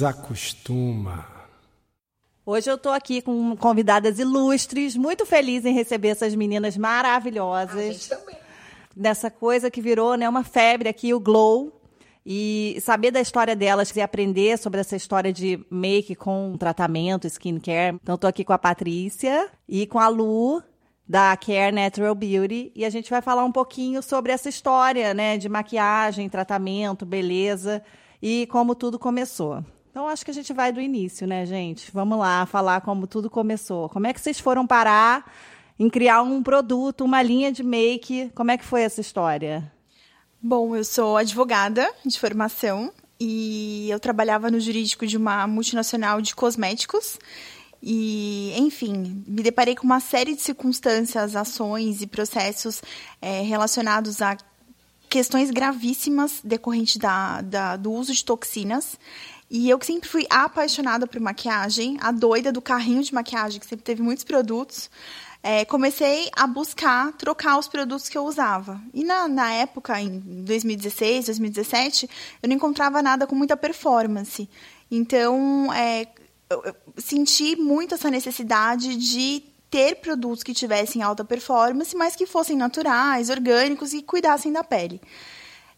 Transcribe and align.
desacostuma. 0.00 1.26
Hoje 2.46 2.70
eu 2.70 2.78
tô 2.78 2.88
aqui 2.88 3.20
com 3.20 3.54
convidadas 3.54 4.18
ilustres, 4.18 4.96
muito 4.96 5.26
feliz 5.26 5.66
em 5.66 5.74
receber 5.74 6.08
essas 6.08 6.34
meninas 6.34 6.76
maravilhosas. 6.76 7.76
A 7.76 7.92
gente 7.92 8.08
também. 8.08 8.36
Dessa 8.96 9.30
coisa 9.30 9.70
que 9.70 9.80
virou 9.80 10.16
né, 10.16 10.28
uma 10.28 10.42
febre 10.42 10.88
aqui, 10.88 11.12
o 11.12 11.20
Glow. 11.20 11.76
E 12.24 12.78
saber 12.82 13.10
da 13.10 13.20
história 13.20 13.56
delas 13.56 13.94
e 13.96 14.00
aprender 14.00 14.58
sobre 14.58 14.80
essa 14.80 14.94
história 14.94 15.32
de 15.32 15.64
make 15.70 16.14
com 16.14 16.54
tratamento, 16.58 17.26
skincare. 17.26 17.96
Então, 18.02 18.14
estou 18.14 18.28
aqui 18.28 18.44
com 18.44 18.52
a 18.52 18.58
Patrícia 18.58 19.48
e 19.66 19.86
com 19.86 19.98
a 19.98 20.06
Lu, 20.08 20.62
da 21.08 21.34
Care 21.36 21.74
Natural 21.74 22.14
Beauty, 22.14 22.72
e 22.74 22.84
a 22.84 22.90
gente 22.90 23.08
vai 23.08 23.22
falar 23.22 23.44
um 23.44 23.50
pouquinho 23.50 24.02
sobre 24.02 24.32
essa 24.32 24.50
história, 24.50 25.14
né, 25.14 25.38
de 25.38 25.48
maquiagem, 25.48 26.28
tratamento, 26.28 27.06
beleza 27.06 27.82
e 28.20 28.46
como 28.48 28.74
tudo 28.74 28.98
começou. 28.98 29.64
Então, 29.90 30.06
acho 30.06 30.24
que 30.24 30.30
a 30.30 30.34
gente 30.34 30.52
vai 30.52 30.72
do 30.72 30.80
início, 30.80 31.26
né, 31.26 31.44
gente? 31.44 31.90
Vamos 31.92 32.16
lá 32.16 32.46
falar 32.46 32.80
como 32.80 33.08
tudo 33.08 33.28
começou. 33.28 33.88
Como 33.88 34.06
é 34.06 34.12
que 34.12 34.20
vocês 34.20 34.38
foram 34.38 34.64
parar 34.64 35.30
em 35.78 35.90
criar 35.90 36.22
um 36.22 36.42
produto, 36.42 37.04
uma 37.04 37.20
linha 37.20 37.50
de 37.50 37.64
make? 37.64 38.30
Como 38.34 38.52
é 38.52 38.56
que 38.56 38.64
foi 38.64 38.82
essa 38.82 39.00
história? 39.00 39.70
Bom, 40.40 40.76
eu 40.76 40.84
sou 40.84 41.16
advogada 41.16 41.92
de 42.06 42.18
formação 42.20 42.92
e 43.18 43.88
eu 43.90 43.98
trabalhava 43.98 44.48
no 44.48 44.60
jurídico 44.60 45.06
de 45.06 45.16
uma 45.16 45.46
multinacional 45.48 46.20
de 46.20 46.36
cosméticos. 46.36 47.18
E, 47.82 48.54
enfim, 48.56 49.24
me 49.26 49.42
deparei 49.42 49.74
com 49.74 49.84
uma 49.84 50.00
série 50.00 50.36
de 50.36 50.40
circunstâncias, 50.40 51.34
ações 51.34 52.00
e 52.00 52.06
processos 52.06 52.80
é, 53.20 53.42
relacionados 53.42 54.22
a 54.22 54.36
questões 55.08 55.50
gravíssimas 55.50 56.40
decorrentes 56.44 56.96
da, 56.96 57.40
da, 57.40 57.76
do 57.76 57.90
uso 57.90 58.14
de 58.14 58.24
toxinas. 58.24 58.96
E 59.50 59.68
eu 59.68 59.78
que 59.78 59.86
sempre 59.86 60.08
fui 60.08 60.26
apaixonada 60.30 61.06
por 61.06 61.20
maquiagem, 61.20 61.98
a 62.00 62.12
doida 62.12 62.52
do 62.52 62.62
carrinho 62.62 63.02
de 63.02 63.12
maquiagem, 63.12 63.58
que 63.58 63.66
sempre 63.66 63.84
teve 63.84 64.00
muitos 64.00 64.24
produtos 64.24 64.88
é, 65.42 65.64
comecei 65.64 66.28
a 66.36 66.46
buscar 66.46 67.12
trocar 67.12 67.58
os 67.58 67.66
produtos 67.66 68.08
que 68.08 68.16
eu 68.16 68.24
usava. 68.24 68.80
E 68.92 69.04
na, 69.04 69.26
na 69.26 69.52
época, 69.52 69.98
em 70.00 70.20
2016, 70.44 71.26
2017, 71.26 72.08
eu 72.42 72.48
não 72.48 72.56
encontrava 72.56 73.02
nada 73.02 73.26
com 73.26 73.34
muita 73.34 73.56
performance. 73.56 74.48
Então, 74.90 75.72
é, 75.72 76.06
eu, 76.50 76.62
eu 76.64 76.74
senti 76.98 77.56
muito 77.56 77.94
essa 77.94 78.10
necessidade 78.10 78.96
de 78.96 79.42
ter 79.70 79.96
produtos 79.96 80.42
que 80.42 80.52
tivessem 80.52 81.00
alta 81.00 81.24
performance, 81.24 81.96
mas 81.96 82.16
que 82.16 82.26
fossem 82.26 82.56
naturais, 82.56 83.30
orgânicos 83.30 83.92
e 83.92 84.02
cuidassem 84.02 84.52
da 84.52 84.64
pele. 84.64 85.00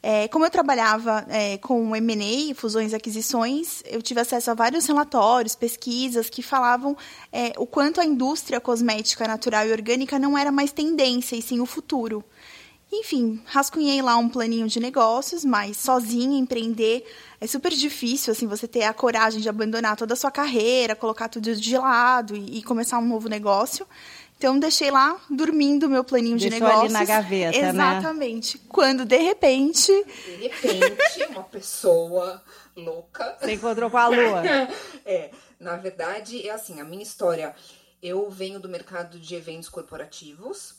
É, 0.03 0.27
como 0.27 0.45
eu 0.45 0.51
trabalhava 0.51 1.25
é, 1.29 1.59
com 1.59 1.95
M&A, 1.95 2.55
fusões 2.57 2.93
e 2.93 2.97
aquisições, 2.97 3.85
eu 3.87 4.03
tive 4.03 4.21
acesso 4.21 4.51
a 4.51 4.55
vários 4.55 4.85
relatórios, 4.85 5.55
pesquisas 5.55 6.29
que 6.29 6.43
falavam 6.43 6.97
é, 7.33 7.53
o 7.57 7.67
quanto 7.67 8.01
a 8.01 8.05
indústria 8.05 8.61
cosmética 8.61 9.29
natural 9.29 9.65
e 9.67 9.71
orgânica 9.73 10.19
não 10.19 10.37
era 10.37 10.51
mais 10.51 10.73
tendência, 10.73 11.37
e 11.37 11.43
sim 11.43 11.61
o 11.61 11.67
futuro. 11.67 12.25
Enfim, 12.95 13.41
rascunhei 13.47 14.03
lá 14.03 14.19
um 14.19 14.29
planinho 14.29 14.69
de 14.69 14.79
negócios, 14.79 15.47
mas 15.47 15.79
sozinha 15.79 16.39
empreender 16.39 17.07
é 17.41 17.47
super 17.47 17.73
difícil, 17.73 18.33
assim, 18.33 18.47
você 18.47 18.69
ter 18.69 18.83
a 18.83 18.93
coragem 18.93 19.41
de 19.41 19.49
abandonar 19.49 19.97
toda 19.97 20.13
a 20.13 20.17
sua 20.17 20.31
carreira, 20.31 20.95
colocar 20.95 21.29
tudo 21.29 21.57
de 21.57 21.79
lado 21.79 22.37
e, 22.37 22.59
e 22.59 22.63
começar 22.63 22.99
um 22.99 23.07
novo 23.07 23.31
negócio. 23.31 23.87
Então, 24.43 24.59
deixei 24.59 24.91
lá 24.91 25.21
dormindo 25.31 25.89
meu 25.89 26.03
planinho 26.03 26.37
Deixou 26.37 26.59
de 26.59 26.65
negócios. 26.65 26.83
ali 26.83 26.93
na 26.93 27.05
gaveta, 27.05 27.61
né? 27.61 27.69
Exatamente. 27.69 28.59
Né? 28.59 28.65
Quando, 28.69 29.05
de 29.05 29.17
repente... 29.17 29.93
De 30.27 30.49
repente, 30.49 31.25
uma 31.31 31.45
pessoa 31.45 32.43
louca... 32.75 33.39
Você 33.41 33.53
encontrou 33.53 33.89
com 33.89 33.97
a 33.99 34.09
lua. 34.09 34.43
é, 35.07 35.31
na 35.61 35.77
verdade, 35.77 36.45
é 36.45 36.51
assim, 36.51 36.81
a 36.81 36.85
minha 36.85 37.05
história... 37.05 37.55
Eu 38.03 38.29
venho 38.29 38.59
do 38.59 38.69
mercado 38.69 39.17
de 39.17 39.37
eventos 39.37 39.69
corporativos. 39.69 40.75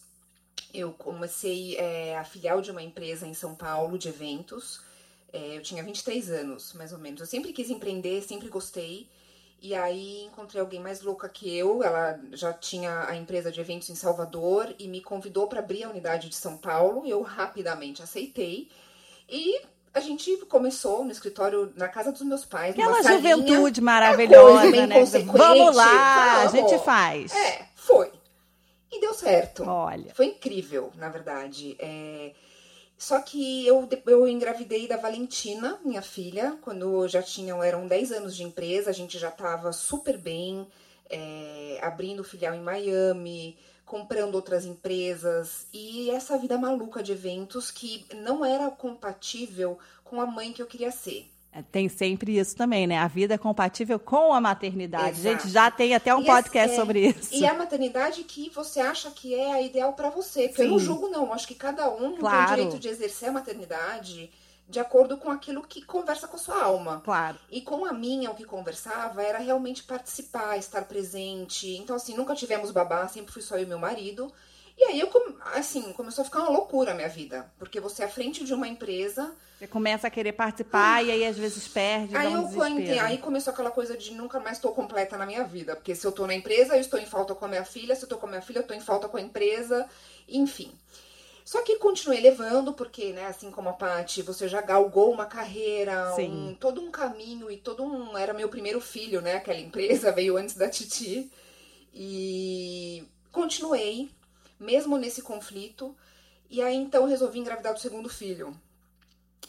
Eu 0.73 0.91
comecei 0.91 1.77
é, 1.77 2.17
a 2.17 2.25
filial 2.25 2.61
de 2.61 2.69
uma 2.69 2.83
empresa 2.83 3.25
em 3.25 3.33
São 3.33 3.55
Paulo 3.55 3.97
de 3.97 4.09
eventos. 4.09 4.81
É, 5.31 5.55
eu 5.55 5.61
tinha 5.61 5.81
23 5.81 6.29
anos, 6.31 6.73
mais 6.73 6.91
ou 6.91 6.99
menos. 6.99 7.21
Eu 7.21 7.27
sempre 7.27 7.53
quis 7.53 7.69
empreender, 7.69 8.21
sempre 8.23 8.49
gostei. 8.49 9.07
E 9.63 9.73
aí 9.73 10.25
encontrei 10.25 10.59
alguém 10.59 10.81
mais 10.81 11.01
louca 11.01 11.29
que 11.29 11.57
eu. 11.57 11.81
Ela 11.81 12.19
já 12.33 12.51
tinha 12.51 13.05
a 13.07 13.15
empresa 13.15 13.49
de 13.49 13.61
eventos 13.61 13.89
em 13.89 13.95
Salvador 13.95 14.75
e 14.77 14.89
me 14.89 14.99
convidou 14.99 15.47
para 15.47 15.59
abrir 15.59 15.85
a 15.85 15.89
unidade 15.89 16.27
de 16.27 16.35
São 16.35 16.57
Paulo. 16.57 17.07
Eu 17.07 17.21
rapidamente 17.21 18.03
aceitei. 18.03 18.67
E 19.29 19.61
a 19.93 20.01
gente 20.01 20.35
começou 20.47 21.05
no 21.05 21.11
escritório 21.11 21.71
na 21.77 21.87
casa 21.87 22.11
dos 22.11 22.23
meus 22.23 22.43
pais. 22.43 22.73
Aquela 22.73 23.01
juventude 23.01 23.79
maravilhosa, 23.79 24.69
né? 24.85 25.05
Vamos 25.27 25.73
lá, 25.73 26.41
a 26.41 26.47
gente 26.47 26.77
faz. 26.79 27.33
É, 27.33 27.69
foi. 27.73 28.11
E 28.91 28.99
deu 28.99 29.13
certo. 29.13 29.63
Olha. 29.63 30.13
Foi 30.13 30.25
incrível, 30.25 30.91
na 30.97 31.07
verdade. 31.07 31.77
É... 31.79 32.33
Só 33.03 33.19
que 33.19 33.67
eu, 33.67 33.85
eu 34.07 34.25
engravidei 34.29 34.87
da 34.87 34.95
Valentina, 34.95 35.77
minha 35.83 36.01
filha, 36.01 36.57
quando 36.61 37.05
já 37.05 37.21
tinham, 37.21 37.61
eram 37.61 37.85
10 37.85 38.13
anos 38.13 38.33
de 38.33 38.43
empresa, 38.43 38.91
a 38.91 38.93
gente 38.93 39.19
já 39.19 39.27
estava 39.27 39.73
super 39.73 40.17
bem, 40.17 40.65
é, 41.09 41.79
abrindo 41.81 42.23
filial 42.23 42.55
em 42.55 42.61
Miami, 42.61 43.57
comprando 43.85 44.35
outras 44.35 44.65
empresas, 44.65 45.67
e 45.73 46.11
essa 46.11 46.37
vida 46.37 46.57
maluca 46.57 47.03
de 47.03 47.11
eventos 47.11 47.69
que 47.69 48.05
não 48.15 48.45
era 48.45 48.71
compatível 48.71 49.77
com 50.05 50.21
a 50.21 50.25
mãe 50.25 50.53
que 50.53 50.61
eu 50.61 50.65
queria 50.65 50.89
ser. 50.89 51.29
É, 51.53 51.61
tem 51.61 51.87
sempre 51.87 52.37
isso 52.37 52.55
também, 52.55 52.87
né? 52.87 52.97
A 52.97 53.07
vida 53.07 53.35
é 53.35 53.37
compatível 53.37 53.99
com 53.99 54.33
a 54.33 54.41
maternidade. 54.41 55.19
Exato. 55.19 55.27
A 55.27 55.31
gente 55.31 55.53
já 55.53 55.69
tem 55.69 55.93
até 55.93 56.13
um 56.15 56.21
e 56.21 56.25
podcast 56.25 56.73
é, 56.73 56.75
sobre 56.75 57.07
isso. 57.09 57.33
E 57.33 57.45
a 57.45 57.53
maternidade 57.53 58.23
que 58.23 58.49
você 58.49 58.79
acha 58.79 59.11
que 59.11 59.35
é 59.35 59.53
a 59.53 59.61
ideal 59.61 59.93
para 59.93 60.09
você. 60.09 60.47
Porque 60.47 60.63
Sim. 60.63 60.67
eu 60.67 60.71
não 60.71 60.79
julgo, 60.79 61.09
não. 61.09 61.31
Acho 61.31 61.47
que 61.47 61.53
cada 61.53 61.89
um 61.89 62.17
claro. 62.17 62.37
tem 62.37 62.43
o 62.43 62.55
direito 62.55 62.79
de 62.79 62.87
exercer 62.87 63.29
a 63.29 63.31
maternidade 63.31 64.31
de 64.67 64.79
acordo 64.79 65.17
com 65.17 65.29
aquilo 65.29 65.61
que 65.61 65.83
conversa 65.83 66.27
com 66.27 66.35
a 66.35 66.39
sua 66.39 66.63
alma. 66.63 67.01
Claro. 67.03 67.37
E 67.51 67.61
com 67.61 67.85
a 67.85 67.93
minha, 67.93 68.31
o 68.31 68.35
que 68.35 68.45
conversava 68.45 69.21
era 69.21 69.37
realmente 69.37 69.83
participar, 69.83 70.57
estar 70.57 70.85
presente. 70.85 71.77
Então, 71.77 71.95
assim, 71.95 72.15
nunca 72.15 72.33
tivemos 72.33 72.71
babá, 72.71 73.07
sempre 73.07 73.31
fui 73.31 73.41
só 73.41 73.57
eu 73.57 73.63
e 73.63 73.67
meu 73.67 73.77
marido. 73.77 74.33
E 74.77 74.83
aí, 74.85 74.99
eu, 74.99 75.09
assim, 75.53 75.93
começou 75.93 76.23
a 76.23 76.25
ficar 76.25 76.39
uma 76.39 76.49
loucura 76.49 76.91
a 76.91 76.95
minha 76.95 77.09
vida. 77.09 77.51
Porque 77.59 77.79
você 77.79 78.01
é 78.01 78.05
à 78.05 78.09
frente 78.09 78.43
de 78.43 78.53
uma 78.53 78.67
empresa 78.67 79.35
você 79.63 79.67
começa 79.67 80.07
a 80.07 80.09
querer 80.09 80.33
participar 80.33 80.95
ah. 80.95 81.03
e 81.03 81.09
aí 81.09 81.25
às 81.25 81.37
vezes 81.37 81.65
perde. 81.69 82.13
Aí, 82.17 82.27
um 82.27 82.51
eu, 82.81 83.01
aí 83.01 83.17
começou 83.17 83.53
aquela 83.53 83.71
coisa 83.71 83.95
de 83.95 84.11
nunca 84.13 84.37
mais 84.37 84.57
estou 84.57 84.73
completa 84.73 85.17
na 85.17 85.25
minha 85.25 85.45
vida. 85.45 85.73
Porque 85.73 85.95
se 85.95 86.05
eu 86.05 86.09
estou 86.09 86.27
na 86.27 86.33
empresa, 86.33 86.75
eu 86.75 86.81
estou 86.81 86.99
em 86.99 87.05
falta 87.05 87.33
com 87.33 87.45
a 87.45 87.47
minha 87.47 87.63
filha. 87.63 87.95
Se 87.95 88.01
eu 88.01 88.07
estou 88.07 88.17
com 88.17 88.25
a 88.25 88.29
minha 88.29 88.41
filha, 88.41 88.57
eu 88.57 88.63
estou 88.63 88.75
em 88.75 88.81
falta 88.81 89.07
com 89.07 89.15
a 89.15 89.21
empresa. 89.21 89.87
Enfim. 90.27 90.73
Só 91.45 91.61
que 91.61 91.77
continuei 91.77 92.19
levando, 92.19 92.73
porque, 92.73 93.13
né, 93.13 93.27
assim 93.27 93.51
como 93.51 93.69
a 93.69 93.73
Paty, 93.73 94.21
você 94.21 94.49
já 94.49 94.61
galgou 94.61 95.11
uma 95.11 95.25
carreira, 95.25 96.13
um, 96.15 96.53
todo 96.55 96.81
um 96.81 96.91
caminho 96.91 97.49
e 97.49 97.55
todo 97.55 97.83
um. 97.83 98.17
Era 98.17 98.33
meu 98.33 98.49
primeiro 98.49 98.81
filho, 98.81 99.21
né? 99.21 99.35
Aquela 99.35 99.59
empresa 99.59 100.11
veio 100.13 100.35
antes 100.35 100.55
da 100.55 100.69
Titi. 100.69 101.31
E 101.93 103.05
continuei, 103.31 104.11
mesmo 104.59 104.97
nesse 104.97 105.21
conflito. 105.21 105.95
E 106.49 106.61
aí 106.61 106.75
então 106.75 107.07
resolvi 107.07 107.39
engravidar 107.39 107.73
do 107.73 107.79
segundo 107.79 108.09
filho. 108.09 108.55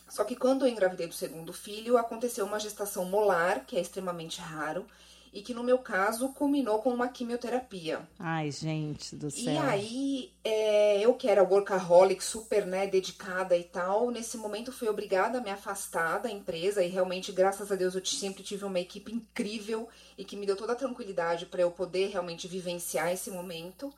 Só 0.09 0.23
que 0.23 0.37
quando 0.37 0.65
eu 0.65 0.71
engravidei 0.71 1.07
do 1.07 1.15
segundo 1.15 1.53
filho, 1.53 1.99
aconteceu 1.99 2.47
uma 2.47 2.61
gestação 2.61 3.05
molar, 3.05 3.67
que 3.67 3.77
é 3.77 3.81
extremamente 3.81 4.41
raro, 4.41 4.87
e 5.35 5.43
que 5.43 5.53
no 5.53 5.65
meu 5.65 5.79
caso 5.79 6.29
culminou 6.29 6.81
com 6.81 6.91
uma 6.91 7.09
quimioterapia. 7.09 8.09
Ai, 8.21 8.53
gente 8.53 9.17
do 9.17 9.29
céu. 9.29 9.53
E 9.53 9.59
aí, 9.59 10.33
é, 10.45 11.01
eu 11.01 11.15
que 11.15 11.29
era 11.29 11.43
workaholic, 11.43 12.23
super 12.23 12.65
né, 12.65 12.87
dedicada 12.87 13.57
e 13.57 13.65
tal, 13.65 14.13
nesse 14.13 14.37
momento 14.37 14.71
fui 14.71 14.87
obrigada 14.87 15.39
a 15.39 15.41
me 15.41 15.51
afastar 15.51 16.19
da 16.19 16.31
empresa 16.31 16.85
e 16.85 16.89
realmente, 16.89 17.33
graças 17.33 17.73
a 17.73 17.75
Deus, 17.75 17.97
eu 17.97 18.07
sempre 18.07 18.45
tive 18.45 18.65
uma 18.65 18.79
equipe 18.79 19.13
incrível 19.13 19.89
e 20.17 20.25
que 20.25 20.37
me 20.37 20.47
deu 20.47 20.55
toda 20.57 20.75
a 20.75 20.77
tranquilidade 20.77 21.47
para 21.47 21.63
eu 21.63 21.73
poder 21.73 22.11
realmente 22.11 22.47
vivenciar 22.47 23.13
esse 23.13 23.33
momento. 23.33 23.93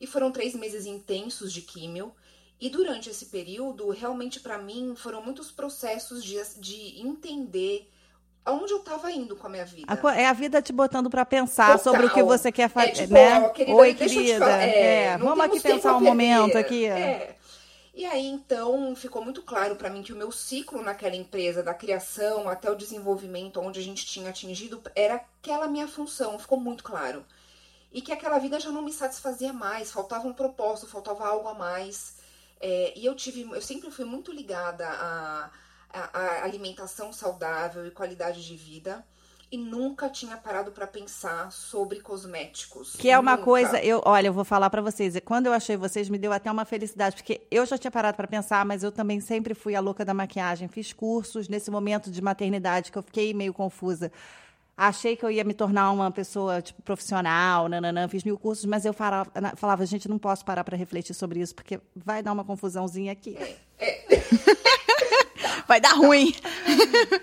E 0.00 0.06
foram 0.06 0.30
três 0.30 0.54
meses 0.54 0.86
intensos 0.86 1.52
de 1.52 1.62
químio. 1.62 2.12
E 2.60 2.70
durante 2.70 3.10
esse 3.10 3.26
período, 3.26 3.90
realmente 3.90 4.40
para 4.40 4.58
mim, 4.58 4.94
foram 4.96 5.22
muitos 5.22 5.50
processos 5.50 6.24
de, 6.24 6.36
de 6.58 7.00
entender 7.00 7.90
aonde 8.46 8.72
eu 8.72 8.78
estava 8.78 9.10
indo 9.10 9.34
com 9.36 9.46
a 9.46 9.50
minha 9.50 9.64
vida. 9.64 9.92
é 10.14 10.26
a 10.26 10.32
vida 10.32 10.62
te 10.62 10.72
botando 10.72 11.10
para 11.10 11.24
pensar 11.24 11.78
Total. 11.78 11.92
sobre 11.92 12.06
o 12.06 12.10
que 12.14 12.22
você 12.22 12.52
quer 12.52 12.70
fazer, 12.70 12.88
é, 12.88 12.92
tipo, 12.92 13.12
né? 13.12 13.40
Ó, 13.40 13.48
querida, 13.50 13.76
Oi, 13.76 13.94
querida. 13.94 14.62
É, 14.62 15.02
é, 15.04 15.18
vamos 15.18 15.44
aqui 15.44 15.60
pensar 15.60 15.96
um 15.96 16.00
momento 16.00 16.56
aqui. 16.56 16.86
É. 16.86 17.36
E 17.92 18.04
aí, 18.04 18.26
então, 18.26 18.94
ficou 18.94 19.24
muito 19.24 19.42
claro 19.42 19.74
para 19.74 19.88
mim 19.88 20.02
que 20.02 20.12
o 20.12 20.16
meu 20.16 20.30
ciclo 20.30 20.82
naquela 20.82 21.16
empresa, 21.16 21.62
da 21.62 21.74
criação 21.74 22.48
até 22.48 22.70
o 22.70 22.74
desenvolvimento, 22.74 23.58
onde 23.58 23.80
a 23.80 23.82
gente 23.82 24.04
tinha 24.06 24.28
atingido, 24.28 24.82
era 24.94 25.14
aquela 25.14 25.66
minha 25.66 25.88
função, 25.88 26.38
ficou 26.38 26.60
muito 26.60 26.84
claro. 26.84 27.24
E 27.96 28.00
que 28.02 28.12
aquela 28.12 28.38
vida 28.38 28.60
já 28.60 28.70
não 28.70 28.82
me 28.82 28.92
satisfazia 28.92 29.52
mais, 29.52 29.90
faltava 29.90 30.28
um 30.28 30.34
propósito, 30.34 30.86
faltava 30.96 31.26
algo 31.26 31.48
a 31.48 31.54
mais. 31.54 31.96
É, 32.60 32.92
e 32.96 33.06
eu 33.06 33.14
tive, 33.22 33.40
eu 33.58 33.62
sempre 33.62 33.90
fui 33.90 34.04
muito 34.04 34.30
ligada 34.32 34.86
à, 34.86 35.50
à, 35.90 36.00
à 36.18 36.44
alimentação 36.44 37.12
saudável 37.12 37.86
e 37.86 37.90
qualidade 37.90 38.40
de 38.46 38.56
vida. 38.56 38.94
e 39.50 39.56
nunca 39.56 40.08
tinha 40.10 40.36
parado 40.36 40.72
para 40.72 40.86
pensar 40.86 41.52
sobre 41.52 42.00
cosméticos. 42.00 42.96
Que 42.96 43.10
é 43.10 43.18
uma 43.18 43.36
Nunca. 43.36 43.44
coisa, 43.44 43.80
eu, 43.80 44.02
olha, 44.04 44.26
eu 44.28 44.32
vou 44.32 44.44
falar 44.44 44.68
para 44.70 44.82
vocês, 44.82 45.14
quando 45.24 45.46
eu 45.46 45.52
achei 45.52 45.76
vocês 45.76 46.08
me 46.08 46.18
deu 46.18 46.32
até 46.32 46.50
uma 46.50 46.64
felicidade, 46.64 47.14
porque 47.16 47.46
eu 47.50 47.64
já 47.64 47.78
tinha 47.78 47.90
parado 47.90 48.16
para 48.16 48.26
pensar, 48.26 48.64
mas 48.66 48.82
eu 48.82 48.90
também 48.90 49.20
sempre 49.20 49.54
fui 49.54 49.76
a 49.76 49.80
louca 49.80 50.04
da 50.04 50.12
maquiagem, 50.12 50.66
fiz 50.68 50.92
cursos 50.92 51.48
nesse 51.48 51.70
momento 51.70 52.10
de 52.10 52.20
maternidade 52.20 52.90
que 52.90 52.98
eu 52.98 53.02
fiquei 53.02 53.32
meio 53.32 53.54
confusa. 53.54 54.10
Achei 54.76 55.16
que 55.16 55.24
eu 55.24 55.30
ia 55.30 55.42
me 55.42 55.54
tornar 55.54 55.90
uma 55.90 56.10
pessoa 56.10 56.60
tipo, 56.60 56.82
profissional, 56.82 57.66
nananã, 57.66 58.06
fiz 58.08 58.22
mil 58.24 58.38
cursos, 58.38 58.66
mas 58.66 58.84
eu 58.84 58.92
falava, 58.92 59.30
falava 59.56 59.86
gente, 59.86 60.06
não 60.06 60.18
posso 60.18 60.44
parar 60.44 60.64
para 60.64 60.76
refletir 60.76 61.14
sobre 61.14 61.40
isso, 61.40 61.54
porque 61.54 61.80
vai 61.94 62.22
dar 62.22 62.32
uma 62.32 62.44
confusãozinha 62.44 63.10
aqui. 63.10 63.38
Vai 65.66 65.80
dar 65.80 65.94
ruim. 65.94 66.32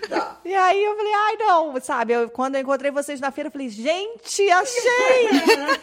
Tá. 0.08 0.32
E 0.44 0.54
aí 0.54 0.84
eu 0.84 0.94
falei, 0.94 1.12
ai 1.14 1.36
não, 1.38 1.80
sabe? 1.80 2.12
Eu, 2.12 2.28
quando 2.28 2.56
eu 2.56 2.60
encontrei 2.60 2.90
vocês 2.90 3.18
na 3.18 3.30
feira, 3.30 3.48
eu 3.48 3.50
falei, 3.50 3.68
gente, 3.70 4.50
achei! 4.50 5.28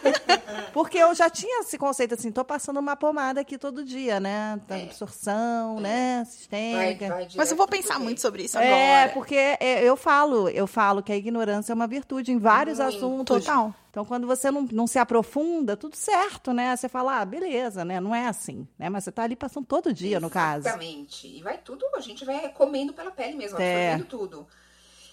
Porque 0.72 0.98
eu 0.98 1.12
já 1.14 1.28
tinha 1.28 1.60
esse 1.62 1.76
conceito 1.76 2.14
assim, 2.14 2.30
tô 2.30 2.44
passando 2.44 2.78
uma 2.78 2.94
pomada 2.94 3.40
aqui 3.40 3.58
todo 3.58 3.84
dia, 3.84 4.20
né? 4.20 4.60
Da 4.68 4.76
absorção, 4.76 5.80
né? 5.80 6.18
Vai, 6.18 6.26
Sistêmica. 6.26 7.08
vai 7.08 7.28
Mas 7.36 7.50
eu 7.50 7.56
vou 7.56 7.66
pensar 7.66 7.98
muito 7.98 8.20
sobre 8.20 8.44
isso 8.44 8.56
É, 8.56 9.00
agora. 9.02 9.12
porque 9.14 9.34
é, 9.34 9.82
eu 9.82 9.96
falo, 9.96 10.48
eu 10.48 10.66
falo 10.68 11.02
que 11.02 11.12
a 11.12 11.16
ignorância 11.16 11.72
é 11.72 11.74
uma 11.74 11.88
virtude 11.88 12.30
em 12.32 12.38
vários 12.38 12.78
Muito. 12.78 12.96
assuntos. 12.96 13.44
Total. 13.44 13.74
Então, 13.92 14.06
quando 14.06 14.26
você 14.26 14.50
não, 14.50 14.62
não 14.72 14.86
se 14.86 14.98
aprofunda, 14.98 15.76
tudo 15.76 15.94
certo, 15.96 16.54
né? 16.54 16.74
Você 16.74 16.88
fala, 16.88 17.20
ah, 17.20 17.24
beleza, 17.26 17.84
né? 17.84 18.00
Não 18.00 18.14
é 18.14 18.26
assim, 18.26 18.66
né? 18.78 18.88
Mas 18.88 19.04
você 19.04 19.12
tá 19.12 19.22
ali 19.22 19.36
passando 19.36 19.66
todo 19.66 19.92
dia, 19.92 20.18
no 20.18 20.30
caso. 20.30 20.66
Exatamente. 20.66 21.26
E 21.28 21.42
vai 21.42 21.58
tudo, 21.58 21.84
a 21.94 22.00
gente 22.00 22.24
vai 22.24 22.48
comendo 22.54 22.94
pela 22.94 23.10
pele 23.10 23.36
mesmo, 23.36 23.60
É. 23.60 23.90
absorvendo 23.92 24.08
tudo. 24.08 24.46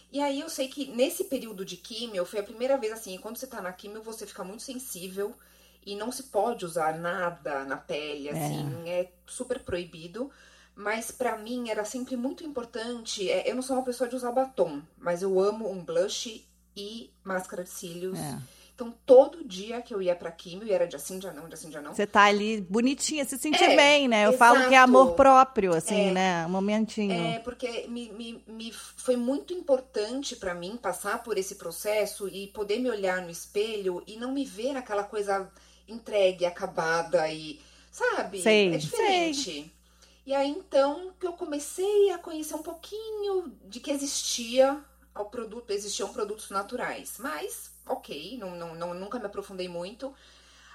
E 0.10 0.22
aí 0.22 0.40
eu 0.40 0.48
sei 0.50 0.70
que 0.70 0.88
nesse 0.96 1.26
período 1.26 1.66
de 1.66 1.76
químio, 1.76 2.24
foi 2.24 2.40
a 2.40 2.44
primeira 2.44 2.78
vez 2.78 2.94
assim, 2.94 3.18
quando 3.18 3.36
você 3.36 3.46
tá 3.46 3.62
na 3.62 3.74
químio, 3.74 4.02
você 4.02 4.26
fica 4.26 4.46
muito 4.46 4.64
sensível 4.64 5.36
e 5.86 5.94
não 5.94 6.10
se 6.10 6.24
pode 6.24 6.64
usar 6.64 6.98
nada 6.98 7.66
na 7.66 7.76
pele, 7.76 8.30
assim, 8.30 8.90
é, 8.90 9.12
super 9.28 9.60
proibido. 9.60 10.32
Mas 10.74 11.12
pra 11.12 11.38
mim 11.38 11.70
era 11.70 11.84
sempre 11.84 12.16
muito 12.16 12.46
importante. 12.46 13.30
é, 13.30 13.52
eu 13.52 13.56
não 13.56 13.62
sou 13.62 13.76
uma 13.76 13.84
pessoa 13.84 14.10
de 14.10 14.16
usar 14.16 14.32
batom, 14.32 14.82
mas 14.98 15.22
eu 15.22 15.38
amo 15.38 15.70
um 15.70 15.84
blush 15.84 16.48
e 16.78 17.12
máscara 17.26 17.66
de 17.66 17.70
cílios. 17.72 18.18
É. 18.18 18.40
Então 18.80 18.94
todo 19.06 19.44
dia 19.44 19.82
que 19.82 19.94
eu 19.94 20.02
ia 20.02 20.16
pra 20.16 20.32
químio, 20.32 20.66
e 20.66 20.72
era 20.72 20.88
dia 20.88 20.98
sim, 20.98 21.20
dia 21.20 21.34
não, 21.34 21.50
dia 21.50 21.58
sim, 21.58 21.70
dia 21.70 21.82
não. 21.82 21.94
Você 21.94 22.08
tá 22.08 22.24
ali 22.24 22.62
bonitinha, 22.62 23.26
se 23.26 23.38
sentir 23.38 23.66
É, 23.66 23.76
bem, 23.76 24.08
né? 24.08 24.26
Eu 24.26 24.30
exato. 24.30 24.38
falo 24.38 24.70
que 24.70 24.74
é 24.74 24.78
amor 24.78 25.16
próprio, 25.16 25.76
assim, 25.76 26.08
É. 26.08 26.12
né? 26.12 26.46
Um 26.46 26.50
momentinho. 26.50 27.12
É, 27.12 27.40
porque 27.40 27.88
me, 27.90 28.10
me, 28.14 28.42
me 28.48 28.72
foi 28.72 29.18
muito 29.18 29.54
importante 29.54 30.34
pra 30.38 30.54
mim 30.56 30.78
passar 30.78 31.22
por 31.24 31.38
esse 31.38 31.56
processo 31.56 32.30
e 32.30 32.48
poder 32.48 32.80
me 32.80 32.90
olhar 32.90 33.22
no 33.22 33.30
espelho 33.30 34.02
e 34.08 34.16
não 34.16 34.32
me 34.32 34.46
ver 34.46 34.78
aquela 34.78 35.04
coisa 35.04 35.52
entregue, 35.86 36.46
acabada 36.46 37.28
e. 37.28 37.60
Sabe? 37.92 38.42
Sei, 38.42 38.74
é 38.74 38.78
diferente. 38.78 39.74
E 40.26 40.34
aí 40.34 40.48
então 40.48 41.12
que 41.20 41.28
eu 41.28 41.34
comecei 41.34 42.12
a 42.12 42.18
conhecer 42.18 42.56
um 42.56 42.64
pouquinho 42.64 43.52
de 43.66 43.82
que 43.82 43.92
existia 43.92 44.80
ao 45.14 45.26
produto, 45.26 45.72
existiam 45.72 46.14
produtos 46.14 46.50
naturais. 46.50 47.16
Mas, 47.20 47.72
ok, 47.90 48.38
não, 48.40 48.52
não, 48.56 48.76
não- 48.76 48.94
nunca 48.94 49.20
me 49.20 49.26
aprofundei 49.26 49.68
muito. 49.68 50.14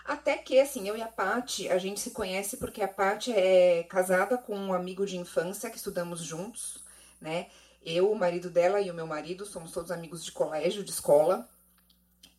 Até 0.04 0.36
que, 0.38 0.58
assim, 0.60 0.88
eu 0.88 0.96
e 0.96 1.02
a 1.02 1.08
Paty, 1.08 1.68
a 1.70 1.78
gente 1.78 2.00
se 2.00 2.10
conhece 2.12 2.58
porque 2.58 2.82
a 2.82 2.88
Paty 2.88 3.32
é 3.32 3.84
casada 3.84 4.38
com 4.38 4.56
um 4.56 4.72
amigo 4.74 5.06
de 5.06 5.16
infância 5.18 5.70
que 5.70 5.76
estudamos 5.78 6.20
juntos, 6.22 6.78
né? 7.20 7.48
Eu, 7.84 8.10
o 8.12 8.16
marido 8.16 8.50
dela 8.50 8.80
e 8.80 8.90
o 8.90 8.94
meu 8.94 9.06
marido 9.06 9.46
somos 9.46 9.72
todos 9.72 9.90
amigos 9.90 10.24
de 10.24 10.32
colégio, 10.32 10.84
de 10.84 10.90
escola. 10.90 11.48